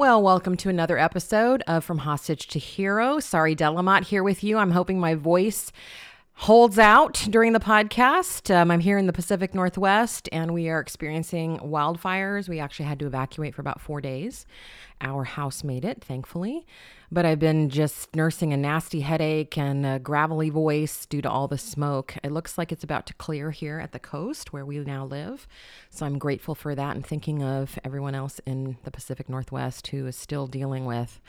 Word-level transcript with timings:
Well, 0.00 0.22
welcome 0.22 0.56
to 0.56 0.70
another 0.70 0.96
episode 0.96 1.62
of 1.66 1.84
From 1.84 1.98
Hostage 1.98 2.46
to 2.46 2.58
Hero. 2.58 3.20
Sari, 3.20 3.54
Delamotte 3.54 4.04
here 4.04 4.24
with 4.24 4.42
you. 4.42 4.56
I'm 4.56 4.70
hoping 4.70 4.98
my 4.98 5.14
voice 5.14 5.70
holds 6.40 6.78
out 6.78 7.26
during 7.28 7.52
the 7.52 7.60
podcast. 7.60 8.52
Um, 8.54 8.70
I'm 8.70 8.80
here 8.80 8.96
in 8.96 9.06
the 9.06 9.12
Pacific 9.12 9.54
Northwest 9.54 10.26
and 10.32 10.54
we 10.54 10.70
are 10.70 10.80
experiencing 10.80 11.58
wildfires. 11.58 12.48
We 12.48 12.60
actually 12.60 12.86
had 12.86 12.98
to 13.00 13.06
evacuate 13.06 13.54
for 13.54 13.60
about 13.60 13.78
four 13.78 14.00
days. 14.00 14.46
Our 15.02 15.24
house 15.24 15.62
made 15.62 15.84
it, 15.84 16.02
thankfully. 16.02 16.66
But 17.12 17.26
I've 17.26 17.38
been 17.38 17.68
just 17.68 18.16
nursing 18.16 18.54
a 18.54 18.56
nasty 18.56 19.00
headache 19.00 19.58
and 19.58 19.84
a 19.84 19.98
gravelly 19.98 20.48
voice 20.48 21.04
due 21.04 21.20
to 21.20 21.30
all 21.30 21.46
the 21.46 21.58
smoke. 21.58 22.14
It 22.24 22.32
looks 22.32 22.56
like 22.56 22.72
it's 22.72 22.84
about 22.84 23.04
to 23.08 23.14
clear 23.14 23.50
here 23.50 23.78
at 23.78 23.92
the 23.92 23.98
coast 23.98 24.50
where 24.50 24.64
we 24.64 24.78
now 24.78 25.04
live. 25.04 25.46
So 25.90 26.06
I'm 26.06 26.18
grateful 26.18 26.54
for 26.54 26.74
that 26.74 26.96
and 26.96 27.04
thinking 27.04 27.42
of 27.42 27.78
everyone 27.84 28.14
else 28.14 28.40
in 28.46 28.78
the 28.84 28.90
Pacific 28.90 29.28
Northwest 29.28 29.88
who 29.88 30.06
is 30.06 30.16
still 30.16 30.46
dealing 30.46 30.86
with 30.86 31.20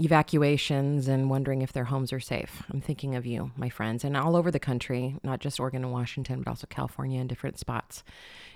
evacuations 0.00 1.08
and 1.08 1.28
wondering 1.28 1.62
if 1.62 1.72
their 1.72 1.84
homes 1.84 2.12
are 2.12 2.20
safe. 2.20 2.62
I'm 2.72 2.80
thinking 2.80 3.14
of 3.14 3.26
you, 3.26 3.50
my 3.56 3.68
friends, 3.68 4.02
and 4.02 4.16
all 4.16 4.34
over 4.34 4.50
the 4.50 4.58
country, 4.58 5.16
not 5.22 5.40
just 5.40 5.60
Oregon 5.60 5.84
and 5.84 5.92
Washington, 5.92 6.42
but 6.42 6.48
also 6.48 6.66
California 6.66 7.20
and 7.20 7.28
different 7.28 7.58
spots 7.58 8.02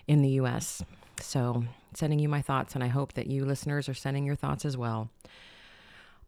in 0.07 0.23
the 0.23 0.31
US. 0.31 0.83
So, 1.21 1.65
sending 1.95 2.19
you 2.19 2.29
my 2.29 2.43
thoughts, 2.43 2.75
and 2.75 2.83
I 2.83 2.89
hope 2.89 3.13
that 3.13 3.27
you 3.27 3.45
listeners 3.45 3.89
are 3.89 3.95
sending 3.95 4.25
your 4.25 4.35
thoughts 4.35 4.65
as 4.65 4.77
well. 4.77 5.11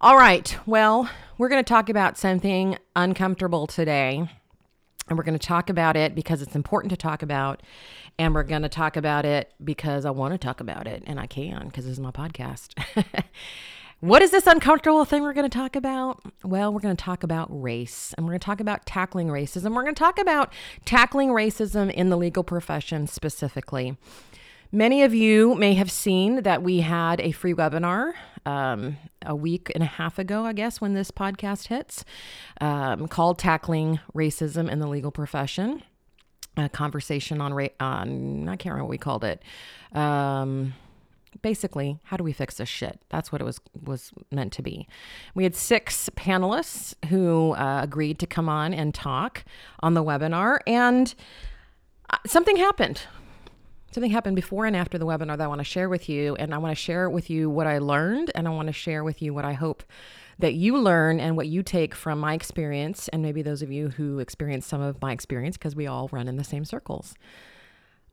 All 0.00 0.16
right, 0.16 0.56
well, 0.66 1.08
we're 1.38 1.48
going 1.48 1.64
to 1.64 1.68
talk 1.68 1.88
about 1.88 2.18
something 2.18 2.76
uncomfortable 2.94 3.66
today. 3.66 4.28
And 5.08 5.16
we're 5.16 5.24
going 5.24 5.38
to 5.38 5.46
talk 5.46 5.70
about 5.70 5.96
it 5.96 6.16
because 6.16 6.42
it's 6.42 6.56
important 6.56 6.90
to 6.90 6.96
talk 6.96 7.22
about. 7.22 7.62
And 8.18 8.34
we're 8.34 8.42
going 8.42 8.62
to 8.62 8.68
talk 8.68 8.96
about 8.96 9.24
it 9.24 9.52
because 9.62 10.04
I 10.04 10.10
want 10.10 10.34
to 10.34 10.38
talk 10.38 10.60
about 10.60 10.88
it. 10.88 11.04
And 11.06 11.20
I 11.20 11.26
can 11.26 11.66
because 11.66 11.84
this 11.84 11.92
is 11.92 12.00
my 12.00 12.10
podcast. 12.10 12.74
What 14.06 14.22
is 14.22 14.30
this 14.30 14.46
uncomfortable 14.46 15.04
thing 15.04 15.24
we're 15.24 15.32
going 15.32 15.50
to 15.50 15.58
talk 15.58 15.74
about? 15.74 16.22
Well, 16.44 16.72
we're 16.72 16.78
going 16.78 16.94
to 16.94 17.04
talk 17.04 17.24
about 17.24 17.48
race 17.50 18.14
and 18.16 18.24
we're 18.24 18.34
going 18.34 18.38
to 18.38 18.44
talk 18.44 18.60
about 18.60 18.86
tackling 18.86 19.26
racism. 19.26 19.74
We're 19.74 19.82
going 19.82 19.96
to 19.96 19.98
talk 19.98 20.20
about 20.20 20.52
tackling 20.84 21.30
racism 21.30 21.92
in 21.92 22.08
the 22.08 22.16
legal 22.16 22.44
profession 22.44 23.08
specifically. 23.08 23.96
Many 24.70 25.02
of 25.02 25.12
you 25.12 25.56
may 25.56 25.74
have 25.74 25.90
seen 25.90 26.44
that 26.44 26.62
we 26.62 26.82
had 26.82 27.20
a 27.20 27.32
free 27.32 27.52
webinar 27.52 28.12
um, 28.46 28.96
a 29.24 29.34
week 29.34 29.72
and 29.74 29.82
a 29.82 29.86
half 29.86 30.20
ago, 30.20 30.44
I 30.44 30.52
guess, 30.52 30.80
when 30.80 30.94
this 30.94 31.10
podcast 31.10 31.66
hits, 31.66 32.04
um, 32.60 33.08
called 33.08 33.40
Tackling 33.40 33.98
Racism 34.14 34.70
in 34.70 34.78
the 34.78 34.86
Legal 34.86 35.10
Profession. 35.10 35.82
A 36.56 36.68
conversation 36.68 37.40
on, 37.40 37.52
ra- 37.52 37.66
on 37.80 38.48
I 38.48 38.54
can't 38.54 38.72
remember 38.72 38.84
what 38.84 38.90
we 38.90 38.98
called 38.98 39.24
it. 39.24 39.42
Um, 39.92 40.74
basically 41.42 41.98
how 42.04 42.16
do 42.16 42.24
we 42.24 42.32
fix 42.32 42.56
this 42.56 42.68
shit? 42.68 43.00
That's 43.08 43.32
what 43.32 43.40
it 43.40 43.44
was 43.44 43.60
was 43.80 44.12
meant 44.30 44.52
to 44.54 44.62
be. 44.62 44.88
We 45.34 45.44
had 45.44 45.54
six 45.54 46.08
panelists 46.16 46.94
who 47.08 47.52
uh, 47.52 47.80
agreed 47.82 48.18
to 48.20 48.26
come 48.26 48.48
on 48.48 48.74
and 48.74 48.94
talk 48.94 49.44
on 49.80 49.94
the 49.94 50.02
webinar 50.02 50.58
and 50.66 51.14
uh, 52.10 52.18
something 52.26 52.56
happened. 52.56 53.02
Something 53.92 54.10
happened 54.10 54.36
before 54.36 54.66
and 54.66 54.76
after 54.76 54.98
the 54.98 55.06
webinar 55.06 55.38
that 55.38 55.40
i 55.40 55.46
want 55.46 55.60
to 55.60 55.64
share 55.64 55.88
with 55.88 56.06
you 56.06 56.34
and 56.36 56.52
i 56.52 56.58
want 56.58 56.70
to 56.70 56.74
share 56.80 57.08
with 57.08 57.30
you 57.30 57.48
what 57.48 57.66
i 57.66 57.78
learned 57.78 58.30
and 58.34 58.46
i 58.46 58.50
want 58.50 58.66
to 58.66 58.72
share 58.72 59.02
with 59.02 59.22
you 59.22 59.32
what 59.32 59.46
i 59.46 59.54
hope 59.54 59.82
that 60.38 60.54
you 60.54 60.76
learn 60.78 61.18
and 61.18 61.36
what 61.36 61.46
you 61.46 61.62
take 61.62 61.94
from 61.94 62.20
my 62.20 62.34
experience 62.34 63.08
and 63.08 63.22
maybe 63.22 63.42
those 63.42 63.62
of 63.62 63.72
you 63.72 63.88
who 63.88 64.18
experience 64.18 64.66
some 64.66 64.80
of 64.80 65.00
my 65.00 65.12
experience 65.12 65.56
because 65.56 65.74
we 65.74 65.86
all 65.86 66.08
run 66.12 66.28
in 66.28 66.36
the 66.36 66.44
same 66.44 66.64
circles. 66.64 67.14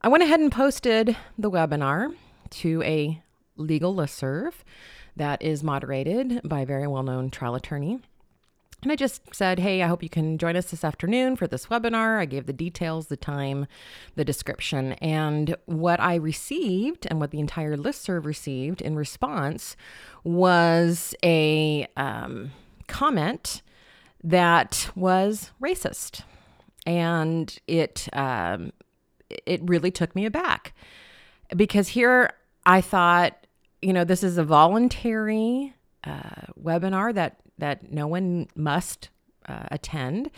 I 0.00 0.08
went 0.08 0.22
ahead 0.22 0.40
and 0.40 0.50
posted 0.50 1.16
the 1.38 1.50
webinar 1.50 2.14
to 2.54 2.82
a 2.82 3.22
legal 3.56 3.94
listserv 3.94 4.52
that 5.16 5.42
is 5.42 5.62
moderated 5.62 6.40
by 6.44 6.60
a 6.60 6.66
very 6.66 6.86
well 6.86 7.02
known 7.02 7.30
trial 7.30 7.54
attorney. 7.54 8.00
And 8.84 8.92
I 8.92 8.96
just 8.96 9.34
said, 9.34 9.60
hey, 9.60 9.82
I 9.82 9.88
hope 9.88 10.02
you 10.02 10.10
can 10.10 10.36
join 10.36 10.56
us 10.56 10.66
this 10.66 10.84
afternoon 10.84 11.36
for 11.36 11.46
this 11.46 11.66
webinar. 11.66 12.18
I 12.18 12.26
gave 12.26 12.44
the 12.44 12.52
details, 12.52 13.06
the 13.06 13.16
time, 13.16 13.66
the 14.14 14.26
description. 14.26 14.92
And 14.94 15.56
what 15.64 16.00
I 16.00 16.16
received 16.16 17.06
and 17.08 17.18
what 17.18 17.30
the 17.30 17.40
entire 17.40 17.78
listserv 17.78 18.26
received 18.26 18.82
in 18.82 18.94
response 18.94 19.74
was 20.22 21.14
a 21.24 21.86
um, 21.96 22.50
comment 22.86 23.62
that 24.22 24.90
was 24.94 25.50
racist. 25.62 26.20
And 26.84 27.58
it, 27.66 28.06
um, 28.12 28.74
it 29.46 29.62
really 29.64 29.90
took 29.90 30.14
me 30.14 30.26
aback 30.26 30.74
because 31.56 31.88
here 31.88 32.34
I 32.66 32.80
thought, 32.80 33.46
you 33.82 33.92
know, 33.92 34.04
this 34.04 34.22
is 34.22 34.38
a 34.38 34.44
voluntary 34.44 35.74
uh, 36.04 36.52
webinar 36.60 37.14
that 37.14 37.40
that 37.58 37.92
no 37.92 38.06
one 38.06 38.48
must 38.56 39.10
uh, 39.46 39.66
attend. 39.70 40.30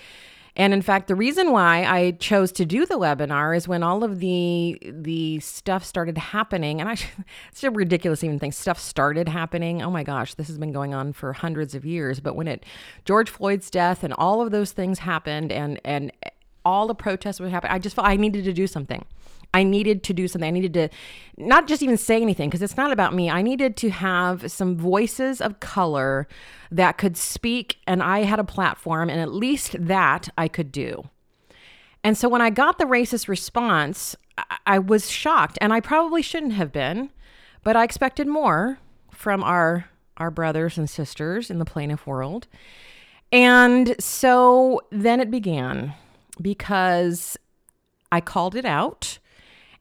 And 0.59 0.73
in 0.73 0.81
fact, 0.81 1.07
the 1.07 1.15
reason 1.15 1.53
why 1.53 1.85
I 1.85 2.13
chose 2.13 2.51
to 2.53 2.65
do 2.65 2.87
the 2.87 2.95
webinar 2.95 3.55
is 3.55 3.69
when 3.69 3.83
all 3.83 4.03
of 4.03 4.21
the 4.21 4.79
the 4.83 5.39
stuff 5.41 5.85
started 5.85 6.17
happening, 6.17 6.81
and 6.81 6.89
I 6.89 6.93
it's 7.53 7.63
a 7.63 7.71
ridiculous 7.71 8.25
even 8.25 8.39
thing. 8.39 8.53
Stuff 8.53 8.81
started 8.81 9.29
happening. 9.29 9.83
Oh 9.83 9.91
my 9.91 10.03
gosh, 10.03 10.35
this 10.35 10.49
has 10.49 10.57
been 10.57 10.73
going 10.73 10.95
on 10.95 11.13
for 11.13 11.35
hundreds 11.35 11.75
of 11.75 11.85
years. 11.85 12.21
But 12.21 12.37
when 12.37 12.49
it 12.49 12.65
George 13.05 13.29
Floyd's 13.29 13.71
death 13.71 14.03
and 14.03 14.15
all 14.15 14.41
of 14.41 14.51
those 14.51 14.73
things 14.73 15.01
happened, 15.01 15.53
and 15.53 15.79
and 15.85 16.11
all 16.65 16.87
the 16.87 16.95
protests 16.95 17.39
would 17.39 17.51
happen, 17.51 17.71
I 17.71 17.79
just 17.79 17.95
felt 17.95 18.09
I 18.09 18.17
needed 18.17 18.45
to 18.45 18.53
do 18.55 18.67
something. 18.67 19.05
I 19.57 19.63
needed 19.63 20.03
to 20.03 20.13
do 20.13 20.29
something. 20.29 20.47
I 20.47 20.51
needed 20.51 20.75
to 20.75 20.91
not 21.39 21.67
just 21.67 21.83
even 21.83 21.97
say 21.97 22.21
anything 22.21 22.51
because 22.51 22.61
it's 22.61 22.77
not 22.77 22.93
about 22.93 23.15
me. 23.15 23.31
I 23.31 23.41
needed 23.41 23.75
to 23.79 23.89
have 23.89 24.53
some 24.53 24.77
voices 24.77 25.41
of 25.41 25.61
color 25.61 26.29
that 26.71 26.99
could 26.99 27.17
speak, 27.17 27.79
and 27.87 28.03
I 28.03 28.25
had 28.25 28.39
a 28.39 28.45
platform, 28.45 29.09
and 29.09 29.19
at 29.19 29.33
least 29.33 29.75
that 29.79 30.29
I 30.37 30.47
could 30.47 30.71
do. 30.71 31.09
And 32.05 32.19
so 32.19 32.29
when 32.29 32.43
I 32.43 32.51
got 32.51 32.77
the 32.77 32.85
racist 32.85 33.29
response, 33.29 34.15
I 34.67 34.79
was 34.79 35.11
shocked, 35.11 35.57
and 35.63 35.73
I 35.73 35.81
probably 35.81 36.21
shouldn't 36.21 36.53
have 36.53 36.71
been, 36.71 37.11
but 37.65 37.77
I 37.77 37.85
expected 37.85 38.27
more 38.27 38.79
from 39.11 39.43
our 39.43 39.89
our 40.19 40.31
brothers 40.31 40.77
and 40.77 40.89
sisters 40.89 41.51
in 41.51 41.59
the 41.59 41.65
plaintiff 41.65 42.07
world. 42.07 42.47
And 43.33 43.97
so 43.99 44.83
then 44.91 45.21
it 45.21 45.31
began 45.31 45.95
because 46.41 47.39
I 48.13 48.21
called 48.21 48.55
it 48.55 48.65
out. 48.65 49.19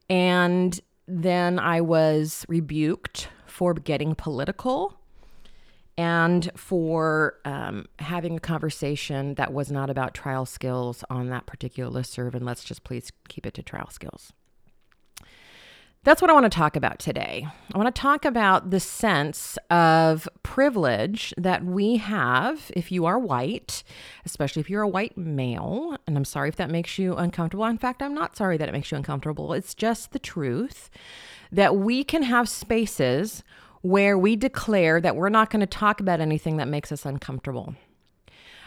And 0.09 0.79
then 1.07 1.59
I 1.59 1.81
was 1.81 2.45
rebuked 2.47 3.29
for 3.45 3.73
getting 3.73 4.15
political 4.15 4.99
and 5.97 6.51
for 6.55 7.35
um, 7.45 7.85
having 7.99 8.37
a 8.37 8.39
conversation 8.39 9.35
that 9.35 9.53
was 9.53 9.71
not 9.71 9.89
about 9.89 10.13
trial 10.13 10.45
skills 10.45 11.03
on 11.09 11.29
that 11.29 11.45
particular 11.45 11.89
listserv. 11.89 12.35
And 12.35 12.45
let's 12.45 12.63
just 12.63 12.83
please 12.83 13.11
keep 13.29 13.45
it 13.45 13.53
to 13.53 13.63
trial 13.63 13.89
skills. 13.89 14.33
That's 16.05 16.21
what 16.21 16.29
I 16.29 16.35
want 16.35 16.43
to 16.43 16.55
talk 16.55 16.75
about 16.75 16.99
today. 16.99 17.47
I 17.73 17.77
want 17.79 17.93
to 17.93 17.99
talk 17.99 18.25
about 18.25 18.69
the 18.69 18.79
sense 18.79 19.57
of 19.71 20.29
privilege 20.43 21.33
that 21.35 21.65
we 21.65 21.97
have 21.97 22.71
if 22.75 22.91
you 22.91 23.07
are 23.07 23.17
white, 23.17 23.83
especially 24.23 24.59
if 24.59 24.69
you're 24.69 24.83
a 24.83 24.87
white 24.87 25.17
male. 25.17 25.97
And 26.05 26.15
I'm 26.15 26.23
sorry 26.23 26.49
if 26.49 26.57
that 26.57 26.69
makes 26.69 26.99
you 26.99 27.15
uncomfortable. 27.15 27.65
In 27.65 27.79
fact, 27.79 28.03
I'm 28.03 28.13
not 28.13 28.37
sorry 28.37 28.55
that 28.57 28.69
it 28.69 28.71
makes 28.71 28.91
you 28.91 28.97
uncomfortable. 28.97 29.51
It's 29.53 29.73
just 29.73 30.11
the 30.11 30.19
truth 30.19 30.91
that 31.51 31.75
we 31.75 32.03
can 32.03 32.21
have 32.21 32.47
spaces 32.47 33.43
where 33.81 34.15
we 34.15 34.35
declare 34.35 35.01
that 35.01 35.15
we're 35.15 35.29
not 35.29 35.49
going 35.49 35.61
to 35.61 35.65
talk 35.65 35.99
about 35.99 36.21
anything 36.21 36.57
that 36.57 36.67
makes 36.67 36.91
us 36.91 37.03
uncomfortable. 37.03 37.73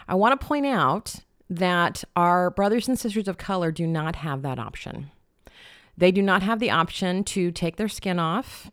I 0.08 0.16
want 0.16 0.40
to 0.40 0.44
point 0.44 0.66
out 0.66 1.14
that 1.48 2.02
our 2.16 2.50
brothers 2.50 2.88
and 2.88 2.98
sisters 2.98 3.28
of 3.28 3.38
color 3.38 3.70
do 3.70 3.86
not 3.86 4.16
have 4.16 4.42
that 4.42 4.58
option. 4.58 5.12
They 5.98 6.12
do 6.12 6.22
not 6.22 6.42
have 6.42 6.60
the 6.60 6.70
option 6.70 7.24
to 7.24 7.50
take 7.50 7.76
their 7.76 7.88
skin 7.88 8.18
off 8.18 8.70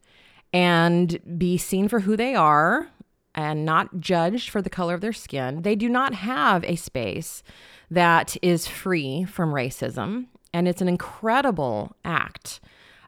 and 0.53 1.19
be 1.37 1.57
seen 1.57 1.87
for 1.87 2.01
who 2.01 2.15
they 2.15 2.35
are 2.35 2.87
and 3.33 3.65
not 3.65 3.99
judged 3.99 4.49
for 4.49 4.61
the 4.61 4.69
color 4.69 4.93
of 4.93 5.01
their 5.01 5.11
skin. 5.11 5.63
They 5.63 5.75
do 5.75 5.89
not 5.89 6.13
have 6.13 6.63
a 6.63 6.75
space 6.75 7.43
that 7.91 8.37
is 8.41 8.67
free 8.67 9.25
from 9.25 9.51
racism. 9.51 10.27
And 10.53 10.67
it's 10.67 10.81
an 10.81 10.87
incredible 10.87 11.95
act 12.05 12.61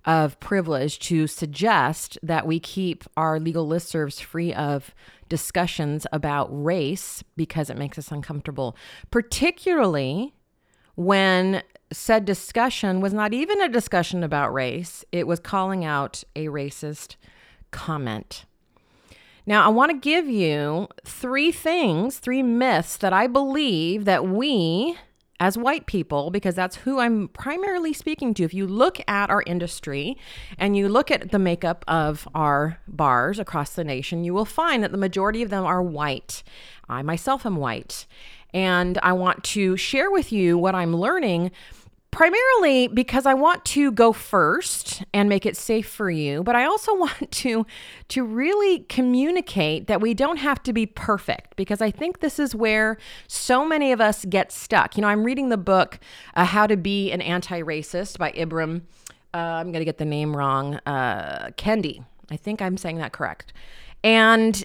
of 0.03 0.39
privilege 0.39 0.99
to 0.99 1.27
suggest 1.27 2.17
that 2.23 2.47
we 2.47 2.59
keep 2.59 3.03
our 3.15 3.39
legal 3.39 3.67
listservs 3.67 4.21
free 4.21 4.53
of 4.53 4.95
discussions 5.29 6.07
about 6.11 6.47
race 6.51 7.23
because 7.35 7.69
it 7.69 7.77
makes 7.77 7.97
us 7.97 8.11
uncomfortable, 8.11 8.75
particularly 9.11 10.33
when 10.95 11.61
said 11.91 12.25
discussion 12.25 13.01
was 13.01 13.13
not 13.13 13.33
even 13.33 13.61
a 13.61 13.69
discussion 13.69 14.23
about 14.23 14.53
race, 14.53 15.05
it 15.11 15.27
was 15.27 15.39
calling 15.39 15.85
out 15.85 16.23
a 16.35 16.47
racist 16.47 17.15
comment. 17.71 18.45
Now, 19.45 19.65
I 19.65 19.69
want 19.69 19.91
to 19.91 19.97
give 19.97 20.27
you 20.27 20.89
three 21.05 21.53
things, 21.53 22.19
three 22.19 22.43
myths 22.43 22.97
that 22.97 23.13
I 23.13 23.27
believe 23.27 24.03
that 24.03 24.27
we 24.27 24.97
as 25.39 25.57
white 25.57 25.85
people, 25.85 26.31
because 26.31 26.55
that's 26.55 26.77
who 26.77 26.99
I'm 26.99 27.27
primarily 27.29 27.93
speaking 27.93 28.33
to. 28.35 28.43
If 28.43 28.53
you 28.53 28.65
look 28.65 28.99
at 29.07 29.29
our 29.29 29.43
industry 29.45 30.17
and 30.57 30.75
you 30.75 30.89
look 30.89 31.11
at 31.11 31.31
the 31.31 31.39
makeup 31.39 31.85
of 31.87 32.27
our 32.33 32.79
bars 32.87 33.37
across 33.37 33.71
the 33.75 33.83
nation, 33.83 34.23
you 34.23 34.33
will 34.33 34.45
find 34.45 34.83
that 34.83 34.91
the 34.91 34.97
majority 34.97 35.43
of 35.43 35.49
them 35.49 35.63
are 35.63 35.81
white. 35.81 36.43
I 36.89 37.03
myself 37.03 37.45
am 37.45 37.55
white. 37.55 38.07
And 38.53 38.97
I 39.03 39.13
want 39.13 39.43
to 39.45 39.77
share 39.77 40.09
with 40.09 40.31
you 40.31 40.57
what 40.57 40.73
I'm 40.73 40.95
learning 40.95 41.51
primarily 42.17 42.87
because 42.87 43.27
I 43.27 43.35
want 43.35 43.63
to 43.65 43.91
go 43.91 44.11
first 44.11 45.03
and 45.13 45.29
make 45.29 45.45
it 45.45 45.55
safe 45.55 45.87
for 45.87 46.09
you, 46.09 46.41
but 46.41 46.55
I 46.55 46.65
also 46.65 46.95
want 47.05 47.31
to 47.31 47.65
to 48.07 48.23
really 48.23 48.79
communicate 48.89 49.85
that 49.85 50.01
we 50.01 50.15
don't 50.15 50.37
have 50.37 50.63
to 50.63 50.73
be 50.73 50.87
perfect 50.87 51.55
because 51.55 51.79
I 51.79 51.91
think 51.91 52.19
this 52.19 52.39
is 52.39 52.55
where 52.55 52.97
so 53.27 53.63
many 53.63 53.91
of 53.91 54.01
us 54.01 54.25
get 54.25 54.51
stuck. 54.51 54.97
You 54.97 55.03
know, 55.03 55.09
I'm 55.09 55.23
reading 55.23 55.49
the 55.49 55.57
book 55.57 55.99
uh, 56.35 56.45
How 56.45 56.65
to 56.65 56.75
Be 56.75 57.11
an 57.11 57.21
Anti-Racist 57.21 58.17
by 58.17 58.31
Ibram 58.31 58.81
uh, 59.33 59.37
I'm 59.37 59.67
going 59.71 59.81
to 59.81 59.85
get 59.85 59.99
the 59.99 60.05
name 60.05 60.35
wrong, 60.35 60.79
uh, 60.87 61.51
Kendi. 61.57 62.03
I 62.31 62.37
think 62.37 62.59
I'm 62.59 62.77
saying 62.77 62.97
that 62.97 63.11
correct. 63.11 63.53
And 64.03 64.63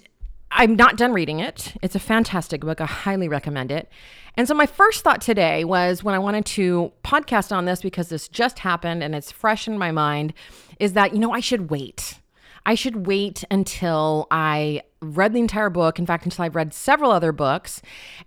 I'm 0.54 0.76
not 0.76 0.96
done 0.96 1.12
reading 1.12 1.40
it. 1.40 1.74
It's 1.82 1.94
a 1.94 2.00
fantastic 2.00 2.60
book. 2.60 2.80
I 2.80 2.86
highly 2.86 3.28
recommend 3.28 3.72
it. 3.72 3.88
And 4.36 4.46
so, 4.46 4.54
my 4.54 4.66
first 4.66 5.02
thought 5.02 5.20
today 5.20 5.64
was 5.64 6.04
when 6.04 6.14
I 6.14 6.18
wanted 6.18 6.44
to 6.46 6.92
podcast 7.02 7.54
on 7.54 7.64
this 7.64 7.82
because 7.82 8.08
this 8.08 8.28
just 8.28 8.60
happened 8.60 9.02
and 9.02 9.14
it's 9.14 9.30
fresh 9.30 9.66
in 9.66 9.78
my 9.78 9.90
mind 9.90 10.34
is 10.78 10.92
that, 10.92 11.12
you 11.12 11.18
know, 11.18 11.32
I 11.32 11.40
should 11.40 11.70
wait. 11.70 12.18
I 12.64 12.74
should 12.74 13.06
wait 13.06 13.44
until 13.50 14.28
I 14.30 14.82
read 15.00 15.32
the 15.32 15.40
entire 15.40 15.70
book. 15.70 15.98
In 15.98 16.06
fact, 16.06 16.24
until 16.24 16.44
I've 16.44 16.54
read 16.54 16.72
several 16.72 17.10
other 17.10 17.32
books 17.32 17.82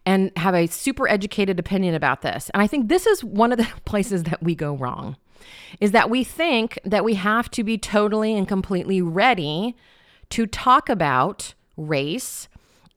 and 0.05 0.31
have 0.35 0.53
a 0.53 0.67
super 0.67 1.07
educated 1.07 1.59
opinion 1.59 1.95
about 1.95 2.21
this. 2.21 2.49
And 2.53 2.61
I 2.61 2.67
think 2.67 2.89
this 2.89 3.05
is 3.05 3.23
one 3.23 3.51
of 3.51 3.57
the 3.57 3.67
places 3.85 4.23
that 4.23 4.43
we 4.43 4.55
go 4.55 4.75
wrong 4.75 5.15
is 5.79 5.91
that 5.91 6.09
we 6.09 6.23
think 6.23 6.79
that 6.83 7.03
we 7.03 7.13
have 7.15 7.49
to 7.51 7.63
be 7.63 7.77
totally 7.77 8.35
and 8.35 8.47
completely 8.47 9.01
ready 9.01 9.75
to 10.29 10.47
talk 10.47 10.89
about 10.89 11.53
race 11.77 12.47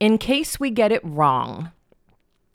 in 0.01 0.19
case 0.19 0.61
we 0.61 0.71
get 0.71 0.93
it 0.93 1.05
wrong. 1.05 1.73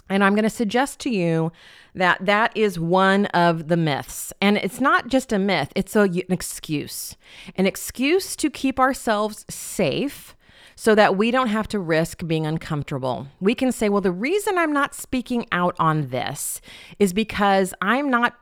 And 0.09 0.23
I'm 0.23 0.35
going 0.35 0.43
to 0.43 0.49
suggest 0.49 0.99
to 1.01 1.09
you 1.09 1.51
that 1.95 2.25
that 2.25 2.55
is 2.55 2.77
one 2.79 3.25
of 3.27 3.67
the 3.67 3.77
myths. 3.77 4.33
And 4.41 4.57
it's 4.57 4.81
not 4.81 5.07
just 5.07 5.31
a 5.31 5.39
myth, 5.39 5.71
it's 5.75 5.95
a, 5.95 6.01
an 6.01 6.23
excuse. 6.29 7.15
An 7.55 7.65
excuse 7.65 8.35
to 8.35 8.49
keep 8.49 8.79
ourselves 8.79 9.45
safe 9.49 10.35
so 10.75 10.95
that 10.95 11.15
we 11.15 11.31
don't 11.31 11.47
have 11.47 11.67
to 11.69 11.79
risk 11.79 12.25
being 12.25 12.45
uncomfortable. 12.45 13.27
We 13.39 13.55
can 13.55 13.71
say, 13.71 13.89
well, 13.89 14.01
the 14.01 14.11
reason 14.11 14.57
I'm 14.57 14.73
not 14.73 14.95
speaking 14.95 15.45
out 15.51 15.75
on 15.79 16.09
this 16.09 16.61
is 16.99 17.13
because 17.13 17.73
I'm 17.81 18.09
not 18.09 18.35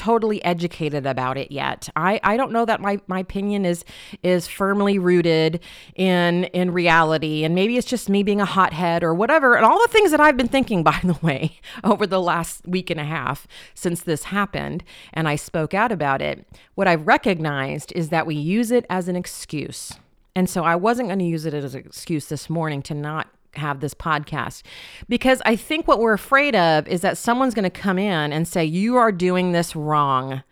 totally 0.00 0.42
educated 0.42 1.04
about 1.04 1.36
it 1.36 1.52
yet. 1.52 1.90
I, 1.94 2.20
I 2.24 2.38
don't 2.38 2.52
know 2.52 2.64
that 2.64 2.80
my, 2.80 3.00
my 3.06 3.18
opinion 3.18 3.66
is 3.66 3.84
is 4.22 4.48
firmly 4.48 4.98
rooted 4.98 5.60
in 5.94 6.44
in 6.44 6.72
reality. 6.72 7.44
And 7.44 7.54
maybe 7.54 7.76
it's 7.76 7.86
just 7.86 8.08
me 8.08 8.22
being 8.22 8.40
a 8.40 8.46
hothead 8.46 9.04
or 9.04 9.12
whatever. 9.12 9.56
And 9.56 9.66
all 9.66 9.78
the 9.78 9.92
things 9.92 10.10
that 10.12 10.20
I've 10.20 10.38
been 10.38 10.48
thinking, 10.48 10.82
by 10.90 10.98
the 11.04 11.18
way, 11.20 11.58
over 11.84 12.06
the 12.06 12.20
last 12.20 12.66
week 12.66 12.88
and 12.88 12.98
a 12.98 13.04
half 13.04 13.46
since 13.74 14.00
this 14.00 14.24
happened 14.24 14.84
and 15.12 15.28
I 15.28 15.36
spoke 15.36 15.74
out 15.74 15.92
about 15.92 16.22
it, 16.22 16.46
what 16.76 16.88
I've 16.88 17.06
recognized 17.06 17.92
is 17.94 18.08
that 18.08 18.26
we 18.26 18.34
use 18.34 18.70
it 18.70 18.86
as 18.88 19.06
an 19.06 19.16
excuse. 19.16 19.92
And 20.34 20.48
so 20.48 20.64
I 20.64 20.76
wasn't 20.76 21.08
going 21.08 21.18
to 21.18 21.24
use 21.26 21.44
it 21.44 21.52
as 21.52 21.74
an 21.74 21.84
excuse 21.84 22.26
this 22.26 22.48
morning 22.48 22.80
to 22.82 22.94
not 22.94 23.28
have 23.54 23.80
this 23.80 23.94
podcast 23.94 24.62
because 25.08 25.42
I 25.44 25.56
think 25.56 25.88
what 25.88 25.98
we're 25.98 26.12
afraid 26.12 26.54
of 26.54 26.86
is 26.86 27.00
that 27.00 27.18
someone's 27.18 27.54
going 27.54 27.64
to 27.64 27.70
come 27.70 27.98
in 27.98 28.32
and 28.32 28.46
say, 28.46 28.64
You 28.64 28.96
are 28.96 29.12
doing 29.12 29.52
this 29.52 29.74
wrong. 29.74 30.42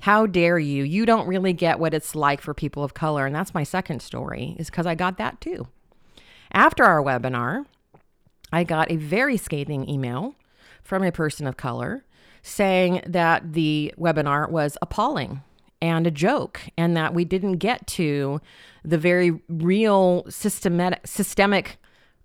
How 0.00 0.26
dare 0.26 0.58
you? 0.58 0.84
You 0.84 1.06
don't 1.06 1.26
really 1.26 1.52
get 1.52 1.78
what 1.78 1.94
it's 1.94 2.14
like 2.14 2.40
for 2.40 2.52
people 2.52 2.84
of 2.84 2.94
color. 2.94 3.26
And 3.26 3.34
that's 3.34 3.54
my 3.54 3.62
second 3.62 4.02
story, 4.02 4.54
is 4.58 4.68
because 4.68 4.86
I 4.86 4.94
got 4.94 5.16
that 5.18 5.40
too. 5.40 5.68
After 6.52 6.84
our 6.84 7.02
webinar, 7.02 7.64
I 8.52 8.64
got 8.64 8.90
a 8.90 8.96
very 8.96 9.36
scathing 9.36 9.88
email 9.88 10.34
from 10.82 11.02
a 11.02 11.10
person 11.10 11.46
of 11.46 11.56
color 11.56 12.04
saying 12.42 13.02
that 13.06 13.54
the 13.54 13.94
webinar 13.98 14.50
was 14.50 14.76
appalling 14.82 15.42
and 15.80 16.06
a 16.06 16.10
joke 16.10 16.60
and 16.76 16.96
that 16.96 17.14
we 17.14 17.24
didn't 17.24 17.56
get 17.56 17.86
to 17.86 18.40
the 18.84 18.98
very 18.98 19.40
real 19.48 20.24
systematic 20.28 21.06
systemic 21.06 21.78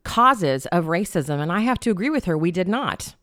causes 0.04 0.66
of 0.68 0.86
racism. 0.86 1.40
And 1.40 1.51
I 1.51 1.62
have 1.62 1.80
to 1.81 1.92
agree 1.92 2.10
with 2.10 2.25
her, 2.25 2.38
we 2.38 2.51
did 2.51 2.68
not. 2.68 3.16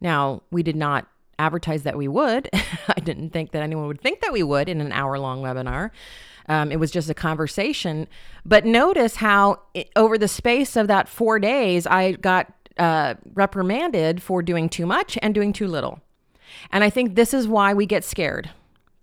Now, 0.00 0.42
we 0.50 0.62
did 0.62 0.76
not 0.76 1.06
advertise 1.38 1.82
that 1.84 1.96
we 1.96 2.08
would. 2.08 2.48
I 2.88 3.00
didn't 3.00 3.30
think 3.30 3.52
that 3.52 3.62
anyone 3.62 3.86
would 3.86 4.00
think 4.00 4.20
that 4.20 4.32
we 4.32 4.42
would 4.42 4.68
in 4.68 4.80
an 4.80 4.92
hour 4.92 5.18
long 5.18 5.42
webinar. 5.42 5.90
Um, 6.48 6.70
it 6.70 6.78
was 6.78 6.90
just 6.90 7.10
a 7.10 7.14
conversation. 7.14 8.06
But 8.44 8.64
notice 8.64 9.16
how, 9.16 9.60
it, 9.74 9.90
over 9.96 10.16
the 10.16 10.28
space 10.28 10.76
of 10.76 10.86
that 10.88 11.08
four 11.08 11.38
days, 11.38 11.86
I 11.86 12.12
got 12.12 12.52
uh, 12.78 13.14
reprimanded 13.34 14.22
for 14.22 14.42
doing 14.42 14.68
too 14.68 14.86
much 14.86 15.18
and 15.22 15.34
doing 15.34 15.52
too 15.52 15.66
little. 15.66 16.00
And 16.70 16.84
I 16.84 16.90
think 16.90 17.14
this 17.14 17.34
is 17.34 17.48
why 17.48 17.74
we 17.74 17.86
get 17.86 18.04
scared. 18.04 18.50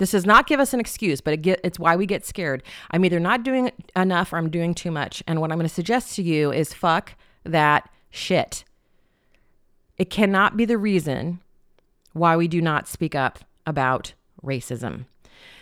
This 0.04 0.12
does 0.12 0.26
not 0.26 0.48
give 0.48 0.60
us 0.60 0.74
an 0.74 0.82
excuse, 0.82 1.22
but 1.22 1.34
it 1.34 1.38
get, 1.38 1.62
it's 1.64 1.80
why 1.80 1.96
we 1.96 2.06
get 2.06 2.26
scared. 2.26 2.62
I'm 2.92 3.06
either 3.06 3.22
not 3.22 3.42
doing 3.42 3.72
enough 3.96 4.34
or 4.34 4.38
I'm 4.38 4.50
doing 4.50 4.74
too 4.74 4.92
much. 4.92 5.24
And 5.26 5.40
what 5.40 5.50
I'm 5.50 5.58
going 5.58 5.66
to 5.66 5.74
suggest 5.74 6.18
to 6.18 6.22
you 6.22 6.52
is 6.52 6.74
fuck 6.74 7.16
that 7.46 7.90
shit. 8.10 8.66
It 9.98 10.10
cannot 10.10 10.58
be 10.58 10.66
the 10.66 10.78
reason 10.78 11.40
why 12.12 12.36
we 12.36 12.50
do 12.50 12.62
not 12.62 12.90
speak 12.90 13.16
up 13.16 13.46
about 13.66 14.12
racism. 14.44 15.06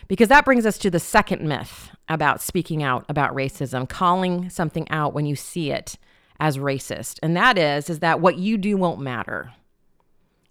Because 0.07 0.29
that 0.29 0.43
brings 0.43 0.65
us 0.65 0.79
to 0.79 0.89
the 0.89 0.99
second 0.99 1.47
myth 1.47 1.91
about 2.09 2.41
speaking 2.41 2.81
out 2.81 3.05
about 3.07 3.35
racism, 3.35 3.87
calling 3.87 4.49
something 4.49 4.89
out 4.89 5.13
when 5.13 5.27
you 5.27 5.35
see 5.35 5.69
it 5.69 5.99
as 6.39 6.57
racist. 6.57 7.19
And 7.21 7.37
that 7.37 7.59
is 7.59 7.91
is 7.91 7.99
that 7.99 8.21
what 8.21 8.39
you 8.39 8.57
do 8.57 8.75
won't 8.75 9.01
matter. 9.01 9.53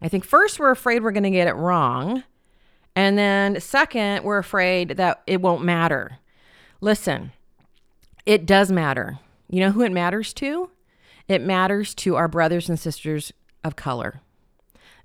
I 0.01 0.07
think 0.07 0.25
first 0.25 0.61
we're 0.61 0.71
afraid 0.71 1.03
we're 1.03 1.11
going 1.11 1.25
to 1.25 1.31
get 1.31 1.49
it 1.49 1.57
wrong, 1.57 2.23
and 2.97 3.17
then 3.17 3.61
second, 3.61 4.25
we're 4.25 4.39
afraid 4.39 4.97
that 4.97 5.23
it 5.27 5.41
won't 5.41 5.65
matter. 5.65 6.19
Listen, 6.81 7.33
it 8.27 8.47
does 8.47 8.71
matter. 8.71 9.19
You 9.49 9.61
know 9.61 9.71
who 9.71 9.83
it 9.83 9.93
matters 9.93 10.33
to? 10.35 10.71
It 11.29 11.43
matters 11.43 11.95
to 11.97 12.17
our 12.17 12.29
brothers 12.29 12.69
and 12.69 12.79
sisters 12.79 13.33
of 13.65 13.77
color. 13.77 14.21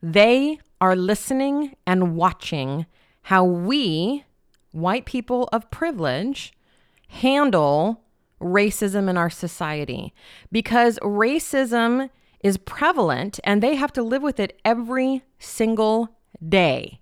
They 0.01 0.59
are 0.81 0.95
listening 0.95 1.75
and 1.85 2.15
watching 2.15 2.85
how 3.23 3.43
we, 3.43 4.23
white 4.71 5.05
people 5.05 5.49
of 5.51 5.71
privilege, 5.71 6.53
handle 7.07 8.01
racism 8.41 9.09
in 9.09 9.17
our 9.17 9.29
society 9.29 10.13
because 10.51 10.99
racism 11.01 12.09
is 12.41 12.57
prevalent 12.57 13.39
and 13.43 13.63
they 13.63 13.75
have 13.75 13.93
to 13.93 14.03
live 14.03 14.21
with 14.21 14.39
it 14.39 14.59
every 14.63 15.23
single 15.39 16.09
day. 16.47 16.99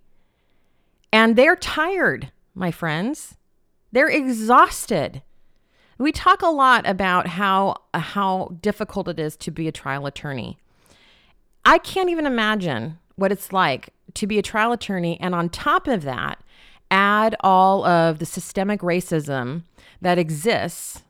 And 1.13 1.35
they're 1.35 1.55
tired, 1.55 2.31
my 2.55 2.71
friends. 2.71 3.37
They're 3.91 4.09
exhausted. 4.09 5.21
We 5.99 6.11
talk 6.11 6.41
a 6.41 6.47
lot 6.47 6.87
about 6.87 7.27
how 7.27 7.75
how 7.93 8.57
difficult 8.59 9.07
it 9.07 9.19
is 9.19 9.37
to 9.37 9.51
be 9.51 9.67
a 9.67 9.71
trial 9.71 10.07
attorney. 10.07 10.57
I 11.63 11.77
can't 11.77 12.09
even 12.09 12.25
imagine 12.25 12.97
what 13.15 13.31
it's 13.31 13.53
like 13.53 13.93
to 14.15 14.25
be 14.25 14.39
a 14.39 14.41
trial 14.41 14.71
attorney 14.71 15.19
and 15.21 15.35
on 15.35 15.49
top 15.49 15.87
of 15.87 16.01
that 16.01 16.43
add 16.89 17.35
all 17.41 17.85
of 17.85 18.17
the 18.17 18.25
systemic 18.25 18.81
racism 18.81 19.63
that 20.01 20.17
exists. 20.17 21.03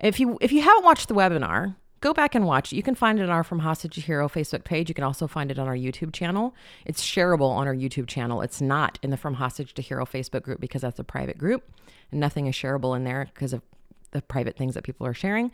If 0.00 0.18
you 0.18 0.36
if 0.40 0.50
you 0.50 0.62
haven't 0.62 0.84
watched 0.84 1.06
the 1.06 1.14
webinar, 1.14 1.76
go 2.04 2.12
back 2.12 2.34
and 2.34 2.44
watch 2.44 2.70
it. 2.70 2.76
You 2.76 2.82
can 2.82 2.94
find 2.94 3.18
it 3.18 3.22
on 3.22 3.30
our 3.30 3.42
From 3.42 3.60
Hostage 3.60 3.94
to 3.94 4.00
Hero 4.02 4.28
Facebook 4.28 4.62
page. 4.62 4.90
You 4.90 4.94
can 4.94 5.04
also 5.04 5.26
find 5.26 5.50
it 5.50 5.58
on 5.58 5.66
our 5.66 5.74
YouTube 5.74 6.12
channel. 6.12 6.54
It's 6.84 7.02
shareable 7.02 7.48
on 7.48 7.66
our 7.66 7.74
YouTube 7.74 8.06
channel. 8.06 8.42
It's 8.42 8.60
not 8.60 8.98
in 9.02 9.08
the 9.08 9.16
From 9.16 9.34
Hostage 9.34 9.72
to 9.72 9.82
Hero 9.82 10.04
Facebook 10.04 10.42
group 10.42 10.60
because 10.60 10.82
that's 10.82 10.98
a 10.98 11.04
private 11.04 11.38
group 11.38 11.64
and 12.10 12.20
nothing 12.20 12.46
is 12.46 12.54
shareable 12.54 12.94
in 12.94 13.04
there 13.04 13.30
because 13.32 13.54
of 13.54 13.62
the 14.10 14.20
private 14.20 14.54
things 14.54 14.74
that 14.74 14.84
people 14.84 15.06
are 15.06 15.14
sharing. 15.14 15.50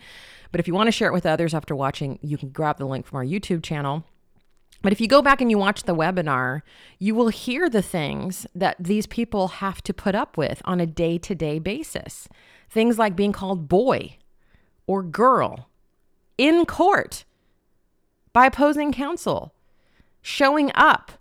But 0.50 0.58
if 0.58 0.66
you 0.66 0.74
want 0.74 0.88
to 0.88 0.92
share 0.92 1.06
it 1.06 1.12
with 1.12 1.24
others 1.24 1.54
after 1.54 1.76
watching, 1.76 2.18
you 2.20 2.36
can 2.36 2.50
grab 2.50 2.78
the 2.78 2.84
link 2.84 3.06
from 3.06 3.18
our 3.18 3.24
YouTube 3.24 3.62
channel. 3.62 4.04
But 4.82 4.92
if 4.92 5.00
you 5.00 5.06
go 5.06 5.22
back 5.22 5.40
and 5.40 5.52
you 5.52 5.58
watch 5.58 5.84
the 5.84 5.94
webinar, 5.94 6.62
you 6.98 7.14
will 7.14 7.28
hear 7.28 7.68
the 7.68 7.80
things 7.80 8.46
that 8.56 8.76
these 8.80 9.06
people 9.06 9.48
have 9.48 9.82
to 9.82 9.94
put 9.94 10.16
up 10.16 10.36
with 10.36 10.60
on 10.64 10.80
a 10.80 10.86
day 10.86 11.16
to 11.18 11.34
day 11.36 11.60
basis. 11.60 12.28
Things 12.68 12.98
like 12.98 13.14
being 13.14 13.32
called 13.32 13.68
boy 13.68 14.16
or 14.88 15.04
girl 15.04 15.69
in 16.40 16.64
court 16.64 17.26
by 18.32 18.46
opposing 18.46 18.94
counsel, 18.94 19.52
showing 20.22 20.72
up 20.74 21.12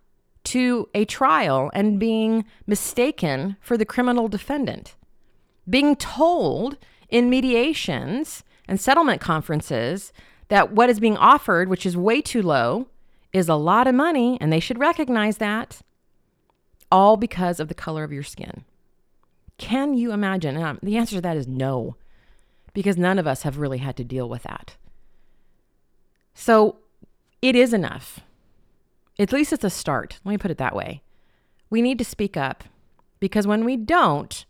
to 0.45 0.87
a 0.95 1.03
trial 1.03 1.69
and 1.73 1.99
being 1.99 2.45
mistaken 2.65 3.57
for 3.59 3.75
the 3.75 3.85
criminal 3.85 4.29
defendant, 4.29 4.95
being 5.69 5.97
told 5.97 6.77
in 7.09 7.29
mediations 7.29 8.45
and 8.65 8.79
settlement 8.79 9.19
conferences 9.19 10.13
that 10.47 10.71
what 10.71 10.89
is 10.89 11.01
being 11.01 11.17
offered, 11.17 11.67
which 11.67 11.85
is 11.85 11.97
way 11.97 12.21
too 12.21 12.41
low, 12.41 12.87
is 13.33 13.49
a 13.49 13.55
lot 13.55 13.87
of 13.87 13.93
money 13.93 14.37
and 14.39 14.53
they 14.53 14.59
should 14.61 14.79
recognize 14.79 15.37
that, 15.37 15.81
all 16.89 17.17
because 17.17 17.59
of 17.59 17.67
the 17.67 17.73
color 17.73 18.05
of 18.05 18.13
your 18.13 18.23
skin. 18.23 18.63
Can 19.57 19.95
you 19.95 20.13
imagine? 20.13 20.55
And 20.55 20.79
the 20.81 20.95
answer 20.95 21.15
to 21.15 21.21
that 21.21 21.35
is 21.35 21.45
no, 21.45 21.97
because 22.73 22.95
none 22.95 23.19
of 23.19 23.27
us 23.27 23.41
have 23.41 23.57
really 23.57 23.79
had 23.79 23.97
to 23.97 24.05
deal 24.05 24.29
with 24.29 24.43
that. 24.43 24.77
So 26.39 26.77
it 27.41 27.53
is 27.53 27.73
enough. 27.73 28.21
At 29.19 29.33
least 29.33 29.51
it's 29.51 29.65
a 29.65 29.69
start. 29.69 30.21
Let 30.23 30.31
me 30.31 30.37
put 30.37 30.51
it 30.51 30.57
that 30.57 30.73
way. 30.73 31.03
We 31.69 31.81
need 31.81 31.97
to 31.97 32.05
speak 32.05 32.37
up 32.37 32.63
because 33.19 33.45
when 33.45 33.65
we 33.65 33.75
don't, 33.75 34.45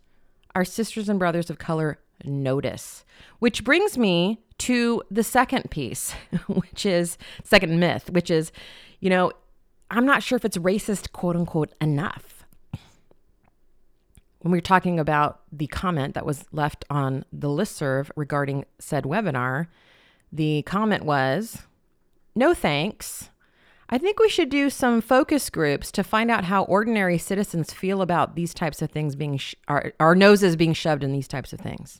our 0.54 0.64
sisters 0.64 1.10
and 1.10 1.18
brothers 1.18 1.50
of 1.50 1.58
color 1.58 1.98
notice. 2.24 3.04
Which 3.40 3.64
brings 3.64 3.98
me 3.98 4.40
to 4.60 5.02
the 5.10 5.24
second 5.24 5.72
piece, 5.72 6.12
which 6.48 6.86
is 6.86 7.18
second 7.44 7.80
myth, 7.80 8.12
which 8.12 8.30
is, 8.30 8.52
you 9.00 9.10
know, 9.10 9.32
I'm 9.90 10.06
not 10.06 10.22
sure 10.22 10.36
if 10.36 10.46
it's 10.46 10.58
racist, 10.58 11.12
quote 11.12 11.36
unquote, 11.36 11.74
enough. 11.82 12.46
When 14.42 14.52
we 14.52 14.58
were 14.58 14.62
talking 14.62 15.00
about 15.00 15.42
the 15.52 15.66
comment 15.66 16.14
that 16.14 16.26
was 16.26 16.46
left 16.52 16.86
on 16.92 17.26
the 17.34 17.48
listserv 17.48 18.12
regarding 18.16 18.66
said 18.78 19.06
webinar, 19.06 19.66
the 20.32 20.62
comment 20.62 21.04
was, 21.04 21.64
no 22.36 22.54
thanks. 22.54 23.30
I 23.90 23.98
think 23.98 24.20
we 24.20 24.30
should 24.30 24.50
do 24.50 24.70
some 24.70 25.02
focus 25.02 25.50
groups 25.50 25.92
to 25.94 26.04
find 26.04 26.30
out 26.30 26.46
how 26.46 26.64
ordinary 26.66 27.18
citizens 27.18 27.74
feel 27.74 28.02
about 28.02 28.36
these 28.36 28.54
types 28.54 28.82
of 28.82 28.92
things 28.92 29.16
being, 29.16 29.38
sh- 29.38 29.56
our, 29.68 29.94
our 30.00 30.14
noses 30.14 30.56
being 30.56 30.74
shoved 30.74 31.04
in 31.04 31.12
these 31.12 31.28
types 31.28 31.54
of 31.54 31.60
things. 31.60 32.00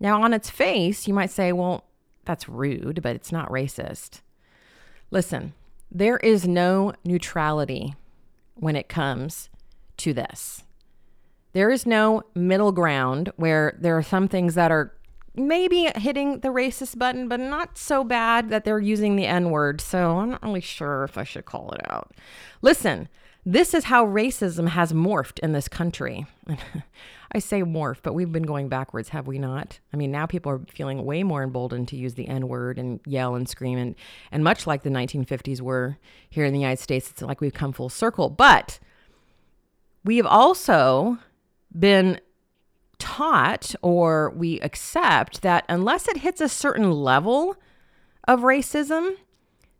Now, 0.00 0.22
on 0.22 0.32
its 0.32 0.48
face, 0.48 1.06
you 1.06 1.12
might 1.12 1.30
say, 1.30 1.52
well, 1.52 1.84
that's 2.24 2.48
rude, 2.48 3.02
but 3.02 3.14
it's 3.14 3.32
not 3.32 3.50
racist. 3.50 4.22
Listen, 5.10 5.52
there 5.90 6.18
is 6.18 6.46
no 6.46 6.92
neutrality 7.04 7.94
when 8.54 8.76
it 8.76 8.88
comes 8.88 9.50
to 9.98 10.14
this. 10.14 10.64
There 11.52 11.70
is 11.70 11.86
no 11.86 12.22
middle 12.34 12.72
ground 12.72 13.32
where 13.36 13.76
there 13.80 13.96
are 13.96 14.02
some 14.02 14.28
things 14.28 14.54
that 14.54 14.70
are 14.70 14.94
maybe 15.38 15.90
hitting 15.96 16.40
the 16.40 16.48
racist 16.48 16.98
button, 16.98 17.28
but 17.28 17.40
not 17.40 17.78
so 17.78 18.04
bad 18.04 18.50
that 18.50 18.64
they're 18.64 18.80
using 18.80 19.16
the 19.16 19.26
N 19.26 19.50
word. 19.50 19.80
So 19.80 20.18
I'm 20.18 20.30
not 20.30 20.42
really 20.42 20.60
sure 20.60 21.04
if 21.04 21.18
I 21.18 21.24
should 21.24 21.44
call 21.44 21.72
it 21.72 21.80
out. 21.90 22.12
Listen, 22.62 23.08
this 23.44 23.72
is 23.72 23.84
how 23.84 24.04
racism 24.06 24.68
has 24.68 24.92
morphed 24.92 25.38
in 25.40 25.52
this 25.52 25.68
country. 25.68 26.26
I 27.32 27.40
say 27.40 27.62
morph, 27.62 27.98
but 28.02 28.14
we've 28.14 28.32
been 28.32 28.44
going 28.44 28.68
backwards, 28.68 29.10
have 29.10 29.26
we 29.26 29.38
not? 29.38 29.80
I 29.92 29.96
mean, 29.96 30.10
now 30.10 30.26
people 30.26 30.50
are 30.52 30.60
feeling 30.70 31.04
way 31.04 31.22
more 31.22 31.42
emboldened 31.42 31.88
to 31.88 31.96
use 31.96 32.14
the 32.14 32.26
N 32.26 32.48
word 32.48 32.78
and 32.78 33.00
yell 33.06 33.34
and 33.34 33.48
scream. 33.48 33.78
And, 33.78 33.94
and 34.32 34.42
much 34.42 34.66
like 34.66 34.82
the 34.82 34.90
1950s 34.90 35.60
were 35.60 35.98
here 36.30 36.44
in 36.44 36.52
the 36.52 36.58
United 36.58 36.82
States, 36.82 37.10
it's 37.10 37.22
like 37.22 37.40
we've 37.40 37.52
come 37.52 37.72
full 37.72 37.90
circle. 37.90 38.30
But 38.30 38.78
we 40.04 40.16
have 40.16 40.26
also 40.26 41.18
been 41.78 42.20
taught 42.98 43.74
or 43.82 44.30
we 44.30 44.60
accept 44.60 45.42
that 45.42 45.64
unless 45.68 46.08
it 46.08 46.18
hits 46.18 46.40
a 46.40 46.48
certain 46.48 46.90
level 46.90 47.56
of 48.26 48.40
racism, 48.40 49.14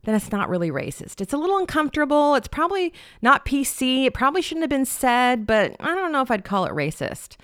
then 0.04 0.14
it's 0.14 0.32
not 0.32 0.48
really 0.48 0.70
racist. 0.70 1.20
It's 1.20 1.32
a 1.32 1.36
little 1.36 1.58
uncomfortable. 1.58 2.34
It's 2.34 2.48
probably 2.48 2.92
not 3.20 3.44
PC. 3.44 4.06
It 4.06 4.14
probably 4.14 4.42
shouldn't 4.42 4.62
have 4.62 4.70
been 4.70 4.84
said, 4.84 5.46
but 5.46 5.76
I 5.80 5.94
don't 5.94 6.12
know 6.12 6.22
if 6.22 6.30
I'd 6.30 6.44
call 6.44 6.64
it 6.64 6.72
racist. 6.72 7.36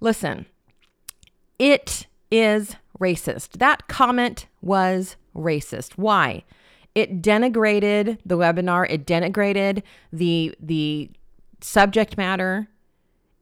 Listen, 0.00 0.46
it 1.58 2.06
is 2.30 2.76
racist. 2.98 3.58
That 3.58 3.88
comment 3.88 4.46
was 4.60 5.16
racist. 5.34 5.92
Why? 5.92 6.44
It 6.94 7.20
denigrated 7.20 8.18
the 8.24 8.38
webinar, 8.38 8.86
it 8.88 9.06
denigrated 9.06 9.82
the 10.12 10.54
the 10.58 11.10
subject 11.60 12.16
matter. 12.16 12.68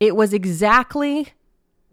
It 0.01 0.17
was 0.17 0.33
exactly 0.33 1.29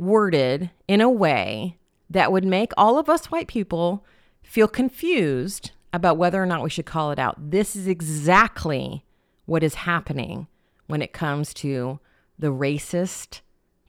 worded 0.02 0.72
in 0.88 1.00
a 1.00 1.10
way 1.10 1.78
that 2.10 2.32
would 2.32 2.44
make 2.44 2.72
all 2.76 2.98
of 2.98 3.08
us 3.08 3.28
white 3.28 3.48
people 3.48 4.04
feel 4.42 4.68
confused 4.68 5.72
about 5.94 6.18
whether 6.18 6.42
or 6.42 6.46
not 6.46 6.64
we 6.64 6.70
should 6.70 6.86
call 6.86 7.12
it 7.12 7.20
out. 7.20 7.52
This 7.52 7.76
is 7.76 7.88
exactly 7.88 9.06
what 9.46 9.64
is 9.64 9.76
happening 9.76 10.48
when 10.88 11.02
it 11.02 11.14
comes 11.14 11.54
to 11.54 12.00
the 12.40 12.52
racist 12.52 13.42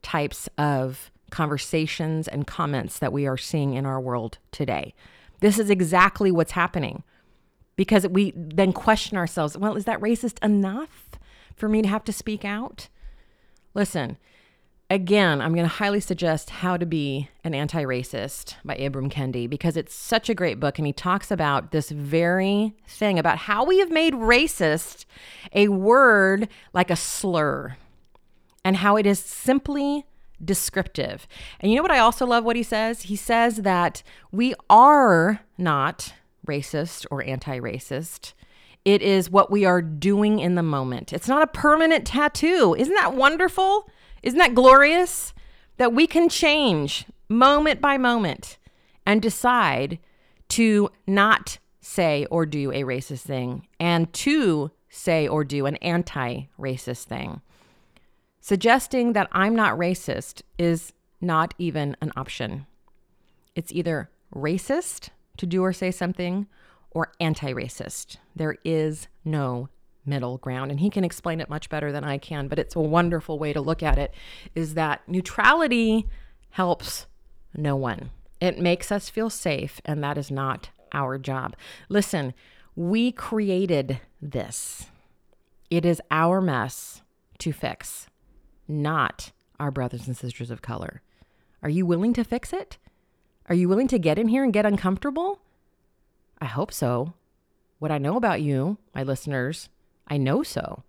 types 0.02 0.48
of 0.58 1.10
conversations 1.30 2.28
and 2.28 2.46
comments 2.46 2.98
that 2.98 3.12
we 3.12 3.26
are 3.26 3.38
seeing 3.38 3.74
in 3.74 3.86
our 3.86 4.00
world 4.00 4.38
today. 4.50 4.94
This 5.40 5.58
is 5.58 5.70
exactly 5.70 6.30
what's 6.30 6.52
happening 6.52 7.02
because 7.74 8.06
we 8.06 8.32
then 8.36 8.72
question 8.72 9.16
ourselves 9.16 9.56
well, 9.56 9.76
is 9.76 9.86
that 9.86 10.00
racist 10.00 10.44
enough 10.44 11.10
for 11.56 11.68
me 11.68 11.80
to 11.80 11.88
have 11.88 12.04
to 12.04 12.12
speak 12.12 12.44
out? 12.44 12.88
Listen, 13.74 14.18
Again, 14.92 15.40
I'm 15.40 15.54
going 15.54 15.64
to 15.64 15.74
highly 15.74 16.00
suggest 16.00 16.50
How 16.50 16.76
to 16.76 16.84
Be 16.84 17.30
an 17.44 17.54
Anti 17.54 17.82
Racist 17.82 18.56
by 18.62 18.76
Ibram 18.76 19.10
Kendi 19.10 19.48
because 19.48 19.74
it's 19.74 19.94
such 19.94 20.28
a 20.28 20.34
great 20.34 20.60
book. 20.60 20.76
And 20.76 20.86
he 20.86 20.92
talks 20.92 21.30
about 21.30 21.70
this 21.70 21.90
very 21.90 22.74
thing 22.86 23.18
about 23.18 23.38
how 23.38 23.64
we 23.64 23.78
have 23.78 23.90
made 23.90 24.12
racist 24.12 25.06
a 25.54 25.68
word 25.68 26.46
like 26.74 26.90
a 26.90 26.96
slur 26.96 27.78
and 28.66 28.76
how 28.76 28.96
it 28.96 29.06
is 29.06 29.18
simply 29.18 30.04
descriptive. 30.44 31.26
And 31.60 31.72
you 31.72 31.76
know 31.76 31.82
what 31.82 31.90
I 31.90 31.98
also 31.98 32.26
love 32.26 32.44
what 32.44 32.56
he 32.56 32.62
says? 32.62 33.04
He 33.04 33.16
says 33.16 33.56
that 33.62 34.02
we 34.30 34.52
are 34.68 35.40
not 35.56 36.12
racist 36.46 37.06
or 37.10 37.24
anti 37.24 37.58
racist. 37.58 38.34
It 38.84 39.00
is 39.00 39.30
what 39.30 39.50
we 39.50 39.64
are 39.64 39.80
doing 39.80 40.38
in 40.38 40.54
the 40.54 40.62
moment. 40.62 41.14
It's 41.14 41.28
not 41.28 41.42
a 41.42 41.46
permanent 41.46 42.06
tattoo. 42.06 42.76
Isn't 42.78 42.96
that 42.96 43.14
wonderful? 43.14 43.88
Isn't 44.22 44.38
that 44.38 44.54
glorious? 44.54 45.34
That 45.78 45.92
we 45.92 46.06
can 46.06 46.28
change 46.28 47.06
moment 47.28 47.80
by 47.80 47.98
moment 47.98 48.58
and 49.06 49.20
decide 49.20 49.98
to 50.50 50.90
not 51.06 51.58
say 51.80 52.26
or 52.30 52.46
do 52.46 52.70
a 52.70 52.82
racist 52.82 53.22
thing 53.22 53.66
and 53.80 54.12
to 54.12 54.70
say 54.88 55.26
or 55.26 55.44
do 55.44 55.66
an 55.66 55.76
anti 55.76 56.42
racist 56.58 57.04
thing. 57.04 57.40
Suggesting 58.40 59.12
that 59.14 59.28
I'm 59.32 59.56
not 59.56 59.78
racist 59.78 60.42
is 60.58 60.92
not 61.20 61.54
even 61.58 61.96
an 62.00 62.12
option. 62.16 62.66
It's 63.54 63.72
either 63.72 64.10
racist 64.34 65.08
to 65.36 65.46
do 65.46 65.62
or 65.62 65.72
say 65.72 65.90
something 65.90 66.46
or 66.90 67.12
anti 67.20 67.52
racist. 67.52 68.16
There 68.36 68.56
is 68.64 69.08
no 69.24 69.68
middle 70.04 70.38
ground 70.38 70.70
and 70.70 70.80
he 70.80 70.90
can 70.90 71.04
explain 71.04 71.40
it 71.40 71.48
much 71.48 71.68
better 71.68 71.92
than 71.92 72.04
I 72.04 72.18
can 72.18 72.48
but 72.48 72.58
it's 72.58 72.74
a 72.74 72.80
wonderful 72.80 73.38
way 73.38 73.52
to 73.52 73.60
look 73.60 73.82
at 73.82 73.98
it 73.98 74.12
is 74.54 74.74
that 74.74 75.00
neutrality 75.06 76.08
helps 76.50 77.06
no 77.54 77.76
one. 77.76 78.10
It 78.40 78.58
makes 78.58 78.90
us 78.90 79.08
feel 79.08 79.30
safe 79.30 79.80
and 79.84 80.02
that 80.02 80.18
is 80.18 80.30
not 80.30 80.70
our 80.92 81.18
job. 81.18 81.54
Listen 81.88 82.34
we 82.74 83.12
created 83.12 84.00
this. 84.20 84.86
It 85.70 85.84
is 85.84 86.00
our 86.10 86.40
mess 86.40 87.02
to 87.38 87.52
fix 87.52 88.08
not 88.66 89.32
our 89.60 89.70
brothers 89.70 90.06
and 90.06 90.16
sisters 90.16 90.50
of 90.50 90.62
color. 90.62 91.02
Are 91.62 91.68
you 91.68 91.86
willing 91.86 92.12
to 92.14 92.24
fix 92.24 92.52
it? 92.52 92.78
Are 93.46 93.54
you 93.54 93.68
willing 93.68 93.88
to 93.88 93.98
get 93.98 94.18
in 94.18 94.28
here 94.28 94.42
and 94.42 94.52
get 94.52 94.66
uncomfortable? 94.66 95.40
I 96.40 96.46
hope 96.46 96.72
so. 96.72 97.14
What 97.78 97.90
i 97.90 97.98
know 97.98 98.16
about 98.16 98.40
you 98.40 98.78
my 98.94 99.02
listeners 99.02 99.68
I 100.08 100.16
know 100.16 100.42
so. 100.42 100.82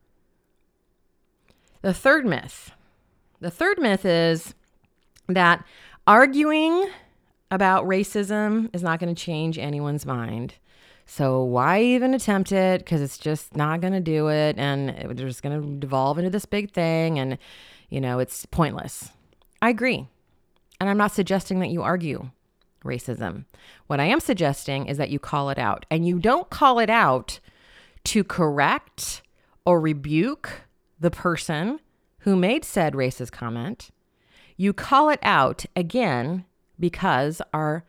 The 1.82 1.94
third 1.94 2.26
myth. 2.26 2.72
The 3.40 3.52
third 3.52 3.80
myth 3.80 4.06
is 4.06 4.54
that 5.28 5.66
arguing 6.08 6.90
about 7.52 7.86
racism 7.86 8.70
is 8.74 8.82
not 8.82 9.00
going 9.00 9.14
to 9.14 9.22
change 9.22 9.58
anyone's 9.58 10.06
mind. 10.06 10.56
So 11.06 11.44
why 11.44 11.82
even 11.82 12.14
attempt 12.14 12.52
it? 12.52 12.80
Because 12.80 13.02
it's 13.02 13.18
just 13.18 13.56
not 13.56 13.82
going 13.82 13.94
to 13.94 14.00
do 14.00 14.30
it, 14.30 14.58
and 14.58 14.90
it's 14.90 15.20
just 15.20 15.44
going 15.44 15.62
to 15.62 15.80
devolve 15.80 16.18
into 16.18 16.30
this 16.30 16.46
big 16.46 16.72
thing, 16.72 17.20
and 17.20 17.38
you 17.90 18.00
know 18.00 18.20
it's 18.20 18.46
pointless. 18.46 19.10
I 19.62 19.70
agree, 19.70 20.08
and 20.80 20.90
I'm 20.90 20.98
not 20.98 21.12
suggesting 21.12 21.60
that 21.60 21.70
you 21.70 21.84
argue 21.84 22.30
racism. 22.84 23.46
What 23.88 24.00
I 24.00 24.06
am 24.06 24.20
suggesting 24.20 24.88
is 24.88 24.98
that 24.98 25.10
you 25.10 25.20
call 25.20 25.50
it 25.50 25.60
out, 25.60 25.86
and 25.92 26.08
you 26.08 26.20
don't 26.20 26.50
call 26.50 26.80
it 26.80 26.90
out 26.90 27.40
to 28.06 28.24
correct 28.24 29.22
or 29.66 29.80
rebuke 29.80 30.62
the 31.00 31.12
person 31.12 31.80
who 32.20 32.36
made 32.36 32.64
said 32.66 32.94
racist 32.94 33.32
comment. 33.32 33.92
You 34.58 34.74
call 34.74 35.10
it 35.10 35.20
out 35.22 35.66
again 35.76 36.46
because 36.80 37.42
our 37.54 37.84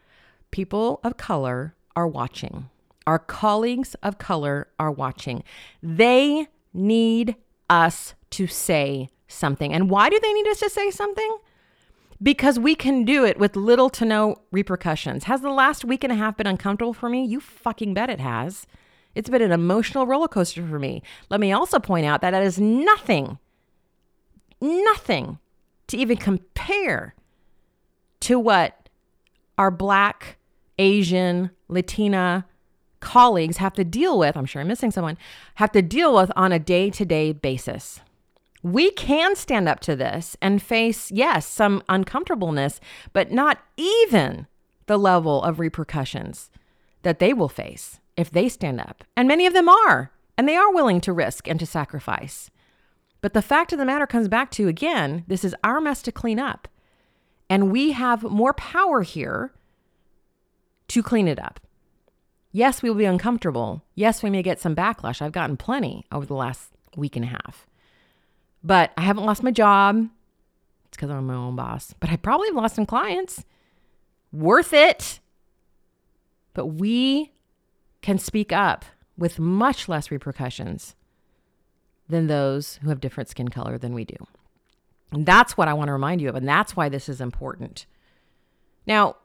people 0.51 1.01
of 1.05 1.17
color 1.17 1.75
are 1.97 2.07
watching. 2.07 2.69
Our 3.07 3.19
colleagues 3.19 3.95
of 4.03 4.19
color 4.19 4.69
are 4.79 4.91
watching. 4.91 5.43
They 5.83 6.49
need 6.73 7.37
us 7.69 8.15
to 8.31 8.47
say 8.47 9.09
something. 9.29 9.73
And 9.73 9.91
why 9.91 10.09
do 10.09 10.19
they 10.21 10.33
need 10.33 10.49
us 10.49 10.61
to 10.61 10.71
say 10.71 10.91
something? 10.91 11.39
Because 12.23 12.59
we 12.59 12.75
can 12.75 13.05
do 13.05 13.25
it 13.25 13.39
with 13.39 13.57
little 13.57 13.91
to 13.91 14.05
no 14.05 14.37
repercussions. 14.51 15.25
Has 15.25 15.43
the 15.43 15.51
last 15.51 15.85
week 15.85 16.03
and 16.03 16.13
a 16.13 16.17
half 16.17 16.37
been 16.37 16.47
uncomfortable 16.47 16.95
for 16.95 17.09
me? 17.09 17.25
You 17.25 17.41
fucking 17.41 17.93
bet 17.93 18.09
it 18.09 18.21
has. 18.21 18.67
It's 19.15 19.31
been 19.31 19.43
an 19.43 19.53
emotional 19.53 20.07
roller 20.07 20.29
coaster 20.29 20.67
for 20.67 20.79
me. 20.79 21.03
Let 21.31 21.41
me 21.41 21.53
also 21.53 21.79
point 21.79 22.07
out 22.07 22.21
that 22.21 22.33
that 22.33 22.43
is 22.43 22.59
nothing, 22.59 23.39
nothing 24.61 25.39
to 25.89 25.97
even 25.97 26.17
compare 26.17 27.15
to 28.21 28.39
what 28.39 28.89
our 29.59 29.71
Black, 29.71 30.39
Asian, 30.79 31.51
Latina 31.69 32.47
colleagues 33.01 33.59
have 33.59 33.75
to 33.75 33.85
deal 33.85 34.19
with. 34.19 34.37
I'm 34.37 34.47
sure 34.47 34.63
I'm 34.63 34.69
missing 34.69 34.91
someone, 34.91 35.19
have 35.57 35.73
to 35.73 35.83
deal 35.83 36.15
with 36.15 36.33
on 36.35 36.53
a 36.53 36.59
day 36.59 36.91
to 36.91 37.05
day 37.05 37.33
basis. 37.33 38.01
We 38.63 38.91
can 38.93 39.37
stand 39.37 39.69
up 39.69 39.81
to 39.81 39.95
this 39.95 40.39
and 40.41 40.63
face, 40.63 41.11
yes, 41.13 41.47
some 41.47 41.83
uncomfortableness, 41.89 42.81
but 43.13 43.31
not 43.31 43.59
even 43.77 44.47
the 44.87 44.99
level 44.99 45.43
of 45.43 45.61
repercussions 45.61 46.51
that 47.03 47.19
they 47.19 47.35
will 47.35 47.51
face 47.51 48.01
if 48.17 48.31
they 48.31 48.49
stand 48.49 48.81
up. 48.81 49.05
And 49.17 49.29
many 49.29 49.47
of 49.47 49.53
them 49.53 49.69
are, 49.69 50.11
and 50.37 50.49
they 50.49 50.57
are 50.57 50.73
willing 50.73 51.01
to 51.03 51.13
risk 51.13 51.49
and 51.49 51.59
to 51.61 51.67
sacrifice. 51.67 52.51
But 53.21 53.33
the 53.33 53.43
fact 53.43 53.73
of 53.73 53.79
the 53.79 53.85
matter 53.85 54.07
comes 54.07 54.29
back 54.29 54.51
to 54.53 54.69
again, 54.69 55.25
this 55.27 55.45
is 55.45 55.55
our 55.65 55.81
mess 55.81 56.03
to 56.03 56.13
clean 56.13 56.39
up. 56.39 56.69
And 57.49 57.73
we 57.73 57.93
have 57.93 58.23
more 58.23 58.53
power 58.53 59.03
here 59.03 59.53
to 60.89 61.03
clean 61.03 61.29
it 61.29 61.39
up. 61.39 61.61
Yes, 62.53 62.83
we 62.83 62.89
will 62.89 62.97
be 62.97 63.05
uncomfortable. 63.05 63.83
Yes, 63.95 64.23
we 64.23 64.31
may 64.31 64.43
get 64.43 64.61
some 64.61 64.77
backlash. 64.77 65.21
I've 65.21 65.33
gotten 65.33 65.57
plenty 65.57 66.05
over 66.13 66.25
the 66.25 66.35
last 66.35 66.71
week 66.97 67.17
and 67.17 67.25
a 67.25 67.29
half. 67.29 67.67
But 68.63 68.93
I 68.97 69.01
haven't 69.03 69.25
lost 69.25 69.43
my 69.43 69.51
job. 69.51 70.09
It's 70.87 70.97
because 70.97 71.11
I'm 71.11 71.27
my 71.27 71.35
own 71.35 71.57
boss. 71.57 71.95
But 71.99 72.11
I 72.11 72.17
probably 72.17 72.49
have 72.49 72.57
lost 72.57 72.77
some 72.77 72.87
clients. 72.87 73.45
Worth 74.33 74.73
it. 74.73 75.21
But 76.55 76.67
we 76.67 77.33
can 78.05 78.19
speak 78.19 78.53
up 78.53 78.85
with 79.17 79.39
much 79.39 79.89
less 79.89 80.11
repercussions 80.11 80.95
than 82.07 82.27
those 82.27 82.79
who 82.83 82.91
have 82.91 83.01
different 83.01 83.31
skin 83.31 83.49
color 83.49 83.79
than 83.79 83.95
we 83.95 84.05
do. 84.05 84.17
And 85.11 85.25
that's 85.25 85.57
what 85.57 85.69
I 85.69 85.73
want 85.73 85.89
to 85.89 85.95
remind 85.95 86.21
you 86.21 86.29
of. 86.29 86.35
And 86.35 86.47
that's 86.47 86.77
why 86.77 86.91
this 86.91 87.09
is 87.09 87.23
important. 87.23 87.87
Now, 88.87 89.17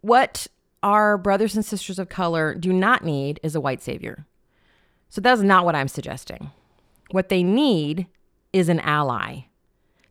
what 0.00 0.48
our 0.82 1.16
brothers 1.16 1.54
and 1.54 1.64
sisters 1.64 2.00
of 2.00 2.08
color 2.08 2.56
do 2.56 2.72
not 2.72 3.04
need 3.04 3.38
is 3.44 3.54
a 3.54 3.60
white 3.60 3.80
savior. 3.80 4.26
So 5.10 5.20
that's 5.20 5.42
not 5.42 5.64
what 5.64 5.76
I'm 5.76 5.86
suggesting. 5.86 6.50
What 7.12 7.28
they 7.28 7.44
need 7.44 8.08
is 8.52 8.68
an 8.68 8.80
ally. 8.80 9.42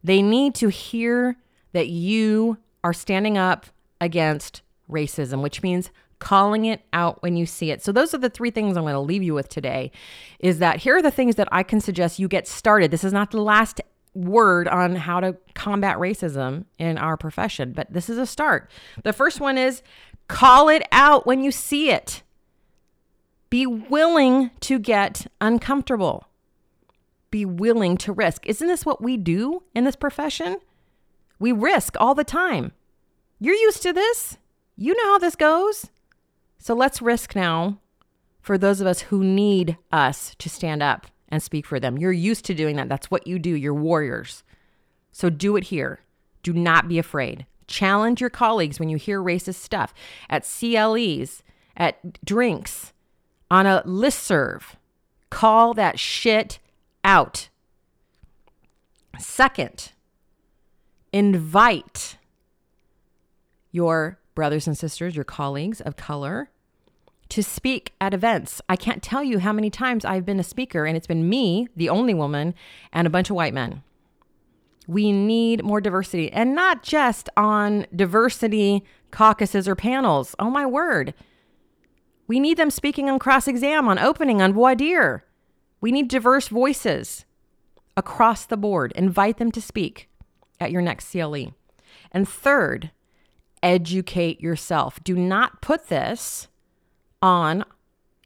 They 0.01 0.21
need 0.21 0.55
to 0.55 0.69
hear 0.69 1.35
that 1.73 1.89
you 1.89 2.57
are 2.85 2.93
standing 2.93 3.37
up 3.37 3.65
against 3.99 4.61
racism, 4.89 5.41
which 5.41 5.61
means 5.61 5.91
calling 6.19 6.65
it 6.65 6.81
out 6.93 7.21
when 7.21 7.35
you 7.35 7.45
see 7.45 7.71
it. 7.71 7.83
So 7.83 7.91
those 7.91 8.13
are 8.13 8.17
the 8.17 8.29
three 8.29 8.51
things 8.51 8.75
I'm 8.75 8.83
going 8.83 8.93
to 8.93 8.99
leave 8.99 9.23
you 9.23 9.33
with 9.33 9.49
today 9.49 9.91
is 10.39 10.59
that 10.59 10.77
here 10.77 10.97
are 10.97 11.01
the 11.01 11.11
things 11.11 11.35
that 11.35 11.47
I 11.51 11.63
can 11.63 11.79
suggest 11.79 12.19
you 12.19 12.27
get 12.27 12.47
started. 12.47 12.91
This 12.91 13.03
is 13.03 13.13
not 13.13 13.31
the 13.31 13.41
last 13.41 13.81
word 14.13 14.67
on 14.67 14.95
how 14.95 15.19
to 15.19 15.37
combat 15.53 15.97
racism 15.97 16.65
in 16.79 16.97
our 16.97 17.17
profession, 17.17 17.71
but 17.71 17.91
this 17.93 18.09
is 18.09 18.17
a 18.17 18.25
start. 18.25 18.69
The 19.03 19.13
first 19.13 19.39
one 19.39 19.57
is 19.57 19.83
call 20.27 20.69
it 20.69 20.83
out 20.91 21.27
when 21.27 21.43
you 21.43 21.51
see 21.51 21.91
it. 21.91 22.23
Be 23.49 23.65
willing 23.65 24.51
to 24.61 24.79
get 24.79 25.27
uncomfortable. 25.39 26.27
Be 27.29 27.45
willing 27.45 27.97
to 27.97 28.11
risk. 28.11 28.45
Isn't 28.45 28.67
this 28.67 28.85
what 28.85 29.01
we 29.01 29.17
do 29.17 29.63
in 29.75 29.83
this 29.83 29.95
profession? 29.95 30.57
We 31.39 31.51
risk 31.51 31.95
all 31.99 32.15
the 32.15 32.23
time. 32.23 32.71
You're 33.39 33.55
used 33.55 33.83
to 33.83 33.93
this. 33.93 34.37
You 34.75 34.95
know 34.95 35.11
how 35.11 35.19
this 35.19 35.35
goes. 35.35 35.87
So 36.57 36.73
let's 36.73 37.01
risk 37.01 37.35
now 37.35 37.79
for 38.41 38.57
those 38.57 38.81
of 38.81 38.87
us 38.87 39.01
who 39.01 39.23
need 39.23 39.77
us 39.91 40.35
to 40.39 40.49
stand 40.49 40.81
up 40.81 41.07
and 41.29 41.43
speak 41.43 41.65
for 41.65 41.79
them. 41.79 41.97
You're 41.97 42.11
used 42.11 42.45
to 42.45 42.53
doing 42.53 42.75
that. 42.77 42.89
That's 42.89 43.11
what 43.11 43.27
you 43.27 43.39
do. 43.39 43.49
You're 43.49 43.73
warriors. 43.73 44.43
So 45.11 45.29
do 45.29 45.55
it 45.55 45.65
here. 45.65 46.01
Do 46.43 46.53
not 46.53 46.87
be 46.87 46.99
afraid. 46.99 47.45
Challenge 47.67 48.21
your 48.21 48.29
colleagues 48.29 48.79
when 48.79 48.89
you 48.89 48.97
hear 48.97 49.21
racist 49.21 49.55
stuff 49.55 49.93
at 50.29 50.43
CLEs, 50.47 51.43
at 51.75 52.23
drinks, 52.23 52.93
on 53.51 53.65
a 53.65 53.83
listserv. 53.85 54.63
Call 55.29 55.73
that 55.73 55.99
shit 55.99 56.59
out. 57.03 57.49
Second, 59.19 59.91
invite 61.11 62.17
your 63.71 64.19
brothers 64.37 64.67
and 64.67 64.77
sisters, 64.77 65.15
your 65.15 65.25
colleagues 65.25 65.81
of 65.81 65.95
color, 65.95 66.51
to 67.27 67.41
speak 67.41 67.95
at 67.99 68.13
events. 68.13 68.61
I 68.69 68.75
can't 68.75 69.01
tell 69.01 69.23
you 69.23 69.39
how 69.39 69.51
many 69.51 69.71
times 69.71 70.05
I've 70.05 70.27
been 70.27 70.39
a 70.39 70.43
speaker, 70.43 70.85
and 70.85 70.95
it's 70.95 71.07
been 71.07 71.27
me, 71.27 71.67
the 71.75 71.89
only 71.89 72.13
woman, 72.13 72.53
and 72.93 73.07
a 73.07 73.09
bunch 73.09 73.31
of 73.31 73.35
white 73.35 73.55
men. 73.55 73.81
We 74.87 75.11
need 75.11 75.63
more 75.63 75.81
diversity, 75.81 76.31
and 76.31 76.53
not 76.53 76.83
just 76.83 77.31
on 77.35 77.87
diversity 77.95 78.83
caucuses 79.09 79.67
or 79.67 79.73
panels. 79.73 80.35
Oh, 80.37 80.51
my 80.51 80.67
word. 80.67 81.15
We 82.27 82.39
need 82.39 82.57
them 82.57 82.69
speaking 82.69 83.09
on 83.09 83.17
cross 83.17 83.47
exam, 83.47 83.87
on 83.87 83.97
opening, 83.97 84.39
on 84.39 84.53
voir 84.53 84.75
dire. 84.75 85.25
We 85.81 85.91
need 85.91 86.09
diverse 86.09 86.49
voices 86.49 87.25
across 87.97 88.45
the 88.45 88.55
board. 88.55 88.91
Invite 88.95 89.37
them 89.37 89.51
to 89.53 89.61
speak 89.61 90.09
at 90.59 90.71
your 90.71 90.83
next 90.83 91.11
CLE. 91.11 91.55
And 92.11 92.29
third, 92.29 92.91
educate 93.63 94.41
yourself. 94.41 95.03
Do 95.03 95.15
not 95.15 95.61
put 95.61 95.87
this 95.87 96.47
on 97.21 97.63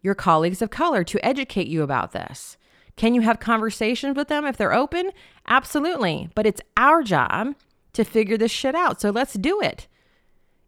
your 0.01 0.15
colleagues 0.15 0.61
of 0.61 0.69
color 0.69 1.03
to 1.03 1.25
educate 1.25 1.67
you 1.67 1.83
about 1.83 2.11
this. 2.11 2.57
Can 2.95 3.13
you 3.13 3.21
have 3.21 3.39
conversations 3.39 4.15
with 4.15 4.27
them 4.27 4.45
if 4.45 4.57
they're 4.57 4.73
open? 4.73 5.11
Absolutely. 5.47 6.29
But 6.35 6.45
it's 6.45 6.61
our 6.77 7.03
job 7.03 7.55
to 7.93 8.03
figure 8.03 8.37
this 8.37 8.51
shit 8.51 8.75
out. 8.75 9.01
So 9.01 9.09
let's 9.09 9.33
do 9.33 9.61
it. 9.61 9.87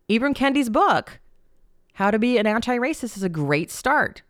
Ibram 0.10 0.36
Kendi's 0.36 0.70
book, 0.70 1.20
How 1.94 2.12
to 2.12 2.20
Be 2.20 2.38
an 2.38 2.48
Anti 2.48 2.78
Racist, 2.78 3.18
is 3.18 3.24
a 3.24 3.30
great 3.30 3.72
start. 3.72 4.22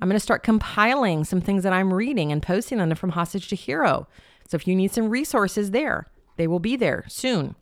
I'm 0.00 0.08
going 0.08 0.16
to 0.16 0.20
start 0.20 0.42
compiling 0.42 1.24
some 1.24 1.40
things 1.40 1.62
that 1.62 1.72
I'm 1.72 1.92
reading 1.92 2.32
and 2.32 2.42
posting 2.42 2.78
them 2.78 2.94
from 2.94 3.10
hostage 3.10 3.48
to 3.48 3.56
hero. 3.56 4.08
So 4.48 4.56
if 4.56 4.66
you 4.66 4.74
need 4.74 4.92
some 4.92 5.10
resources 5.10 5.70
there, 5.70 6.06
they 6.36 6.46
will 6.46 6.58
be 6.58 6.76
there 6.76 7.04
soon 7.08 7.54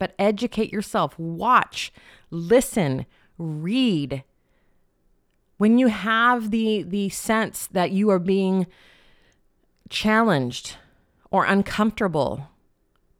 but 0.00 0.14
educate 0.18 0.72
yourself, 0.72 1.16
watch, 1.16 1.92
listen, 2.30 3.06
read. 3.38 4.24
When 5.58 5.78
you 5.78 5.86
have 5.86 6.50
the 6.50 6.82
the 6.82 7.10
sense 7.10 7.68
that 7.68 7.92
you 7.92 8.10
are 8.10 8.18
being 8.18 8.66
challenged 9.88 10.76
or 11.30 11.44
uncomfortable, 11.44 12.48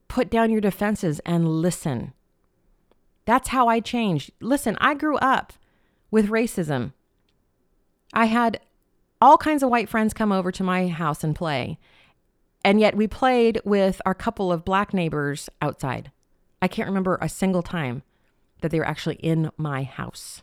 put 0.09 0.31
down 0.31 0.51
your 0.51 0.63
defenses 0.63 1.21
and 1.21 1.47
listen. 1.47 2.15
That's 3.27 3.49
how 3.49 3.69
I 3.69 3.81
changed. 3.81 4.33
Listen, 4.41 4.77
I 4.81 4.95
grew 4.95 5.19
up 5.19 5.53
with 6.11 6.31
racism. 6.31 6.95
I 8.13 8.25
had 8.25 8.59
all 9.21 9.37
kinds 9.37 9.63
of 9.63 9.69
white 9.69 9.89
friends 9.89 10.15
come 10.15 10.33
over 10.33 10.51
to 10.51 10.65
my 10.65 10.89
house 10.89 11.23
and 11.23 11.37
play. 11.37 11.79
And 12.65 12.81
yet 12.81 12.97
we 12.97 13.07
played 13.07 13.61
with 13.65 14.01
our 14.05 14.15
couple 14.15 14.51
of 14.51 14.65
black 14.65 14.95
neighbors 14.95 15.49
outside. 15.61 16.11
I 16.63 16.69
can't 16.69 16.89
remember 16.89 17.19
a 17.21 17.29
single 17.29 17.63
time 17.63 18.03
that 18.61 18.71
they 18.71 18.79
were 18.79 18.87
actually 18.87 19.17
in 19.17 19.51
my 19.57 19.83
house. 19.83 20.43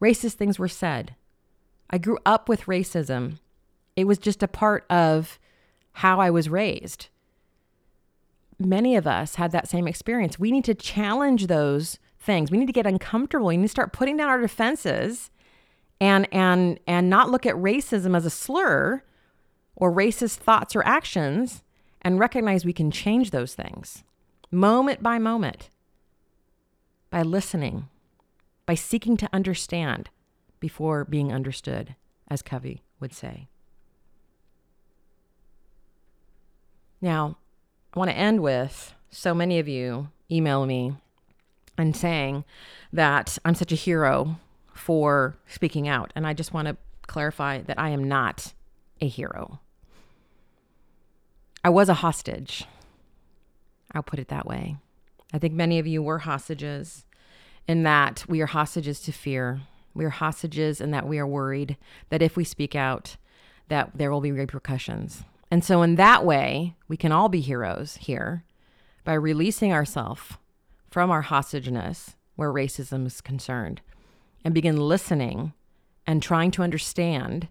Racist 0.00 0.34
things 0.34 0.58
were 0.58 0.68
said. 0.68 1.14
I 1.90 1.98
grew 1.98 2.18
up 2.26 2.48
with 2.48 2.66
racism. 2.66 3.38
It 3.94 4.04
was 4.06 4.18
just 4.18 4.42
a 4.42 4.48
part 4.48 4.84
of 4.90 5.38
how 5.92 6.20
I 6.20 6.30
was 6.30 6.48
raised. 6.48 7.08
Many 8.58 8.96
of 8.96 9.06
us 9.06 9.36
had 9.36 9.52
that 9.52 9.68
same 9.68 9.86
experience. 9.86 10.38
We 10.38 10.50
need 10.50 10.64
to 10.64 10.74
challenge 10.74 11.46
those 11.46 11.98
things. 12.18 12.50
We 12.50 12.58
need 12.58 12.66
to 12.66 12.72
get 12.72 12.86
uncomfortable. 12.86 13.46
We 13.48 13.56
need 13.56 13.64
to 13.64 13.68
start 13.68 13.92
putting 13.92 14.16
down 14.16 14.28
our 14.28 14.40
defenses 14.40 15.30
and 16.00 16.28
and 16.32 16.78
and 16.86 17.08
not 17.08 17.30
look 17.30 17.46
at 17.46 17.54
racism 17.54 18.16
as 18.16 18.26
a 18.26 18.30
slur 18.30 19.02
or 19.76 19.92
racist 19.92 20.36
thoughts 20.36 20.76
or 20.76 20.86
actions 20.86 21.62
and 22.02 22.18
recognize 22.18 22.64
we 22.64 22.72
can 22.72 22.90
change 22.90 23.30
those 23.30 23.54
things 23.54 24.04
moment 24.50 25.02
by 25.02 25.18
moment, 25.18 25.70
by 27.10 27.22
listening, 27.22 27.88
by 28.64 28.74
seeking 28.74 29.16
to 29.16 29.28
understand 29.32 30.10
before 30.60 31.04
being 31.04 31.32
understood. 31.32 31.94
as 32.28 32.42
Covey 32.42 32.82
would 32.98 33.12
say. 33.12 33.46
Now, 37.00 37.36
I 37.94 37.98
want 37.98 38.10
to 38.10 38.16
end 38.16 38.40
with 38.40 38.94
so 39.10 39.34
many 39.34 39.58
of 39.58 39.68
you 39.68 40.08
email 40.30 40.66
me 40.66 40.94
and 41.78 41.96
saying 41.96 42.44
that 42.92 43.38
I'm 43.44 43.54
such 43.54 43.72
a 43.72 43.76
hero 43.76 44.40
for 44.74 45.36
speaking 45.46 45.88
out. 45.88 46.12
And 46.16 46.26
I 46.26 46.32
just 46.32 46.52
want 46.52 46.68
to 46.68 46.76
clarify 47.06 47.62
that 47.62 47.78
I 47.78 47.90
am 47.90 48.04
not 48.04 48.54
a 49.00 49.08
hero. 49.08 49.60
I 51.62 51.68
was 51.68 51.88
a 51.88 51.94
hostage. 51.94 52.64
I'll 53.96 54.02
put 54.02 54.18
it 54.18 54.28
that 54.28 54.46
way. 54.46 54.76
I 55.32 55.38
think 55.38 55.54
many 55.54 55.78
of 55.78 55.86
you 55.86 56.02
were 56.02 56.18
hostages 56.18 57.04
in 57.66 57.82
that 57.82 58.24
we 58.28 58.40
are 58.40 58.46
hostages 58.46 59.00
to 59.00 59.12
fear. 59.12 59.62
We 59.94 60.04
are 60.04 60.10
hostages 60.10 60.80
in 60.80 60.90
that 60.92 61.08
we 61.08 61.18
are 61.18 61.26
worried 61.26 61.76
that 62.10 62.22
if 62.22 62.36
we 62.36 62.44
speak 62.44 62.74
out, 62.74 63.16
that 63.68 63.92
there 63.94 64.12
will 64.12 64.20
be 64.20 64.32
repercussions. 64.32 65.24
And 65.50 65.64
so 65.64 65.82
in 65.82 65.96
that 65.96 66.24
way, 66.24 66.76
we 66.88 66.96
can 66.96 67.10
all 67.10 67.28
be 67.28 67.40
heroes 67.40 67.96
here 67.96 68.44
by 69.04 69.14
releasing 69.14 69.72
ourselves 69.72 70.34
from 70.90 71.10
our 71.10 71.24
hostageness 71.24 72.14
where 72.36 72.52
racism 72.52 73.06
is 73.06 73.20
concerned 73.20 73.80
and 74.44 74.54
begin 74.54 74.76
listening 74.76 75.54
and 76.06 76.22
trying 76.22 76.50
to 76.52 76.62
understand 76.62 77.48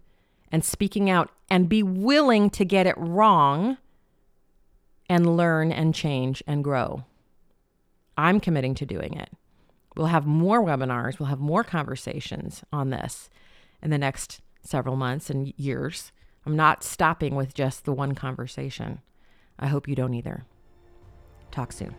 and 0.52 0.64
speaking 0.64 1.10
out 1.10 1.32
and 1.50 1.68
be 1.68 1.84
willing 1.84 2.50
to 2.52 2.64
get 2.64 2.86
it 2.86 2.96
wrong 2.98 3.78
and 5.10 5.38
learn 5.38 5.72
and 5.72 5.94
change 5.94 6.44
and 6.48 6.64
grow. 6.64 7.04
I'm 8.18 8.40
committing 8.40 8.76
to 8.76 8.86
doing 8.86 9.14
it. 9.16 9.30
We'll 9.96 10.08
have 10.08 10.26
more 10.26 10.62
webinars, 10.64 11.20
we'll 11.20 11.30
have 11.30 11.40
more 11.40 11.64
conversations 11.64 12.64
on 12.72 12.90
this 12.90 13.30
in 13.82 13.92
the 13.92 13.98
next 13.98 14.42
several 14.62 14.96
months 14.96 15.30
and 15.30 15.54
years. 15.58 16.12
I'm 16.46 16.56
not 16.56 16.84
stopping 16.84 17.36
with 17.36 17.54
just 17.54 17.86
the 17.86 17.94
one 17.94 18.14
conversation. 18.14 19.02
I 19.58 19.68
hope 19.68 19.88
you 19.88 19.96
don't 19.96 20.14
either. 20.14 20.46
Talk 21.52 21.72
soon. 21.72 21.96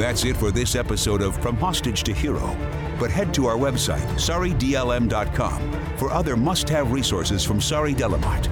That's 0.00 0.24
it 0.24 0.38
for 0.38 0.50
this 0.50 0.76
episode 0.76 1.20
of 1.20 1.36
From 1.42 1.58
Hostage 1.58 2.04
to 2.04 2.14
Hero. 2.14 2.56
But 2.98 3.10
head 3.10 3.34
to 3.34 3.44
our 3.44 3.56
website, 3.56 4.06
saridlm.com, 4.14 5.72
for 5.98 6.10
other 6.10 6.38
must 6.38 6.70
have 6.70 6.90
resources 6.90 7.44
from 7.44 7.60
Sari 7.60 7.92
Delamotte. 7.92 8.48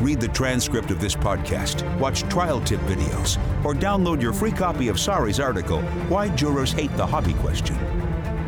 Read 0.00 0.20
the 0.20 0.28
transcript 0.28 0.92
of 0.92 1.00
this 1.00 1.16
podcast, 1.16 1.82
watch 1.98 2.22
trial 2.28 2.60
tip 2.60 2.78
videos, 2.82 3.36
or 3.64 3.74
download 3.74 4.22
your 4.22 4.32
free 4.32 4.52
copy 4.52 4.86
of 4.86 5.00
Sari's 5.00 5.40
article, 5.40 5.82
Why 6.08 6.28
Jurors 6.28 6.70
Hate 6.70 6.96
the 6.96 7.04
Hobby 7.04 7.34
Question. 7.34 7.76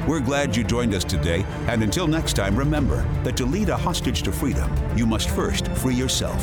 We're 0.07 0.21
glad 0.21 0.55
you 0.55 0.63
joined 0.63 0.95
us 0.95 1.03
today, 1.03 1.45
and 1.67 1.83
until 1.83 2.07
next 2.07 2.35
time, 2.35 2.55
remember 2.55 3.05
that 3.25 3.37
to 3.39 3.47
lead 3.47 3.69
a 3.69 3.77
hostage 3.77 4.23
to 4.23 4.31
freedom, 4.31 4.73
you 4.97 5.07
must 5.07 5.29
first 5.29 5.67
free 5.73 5.97
yourself. 5.97 6.41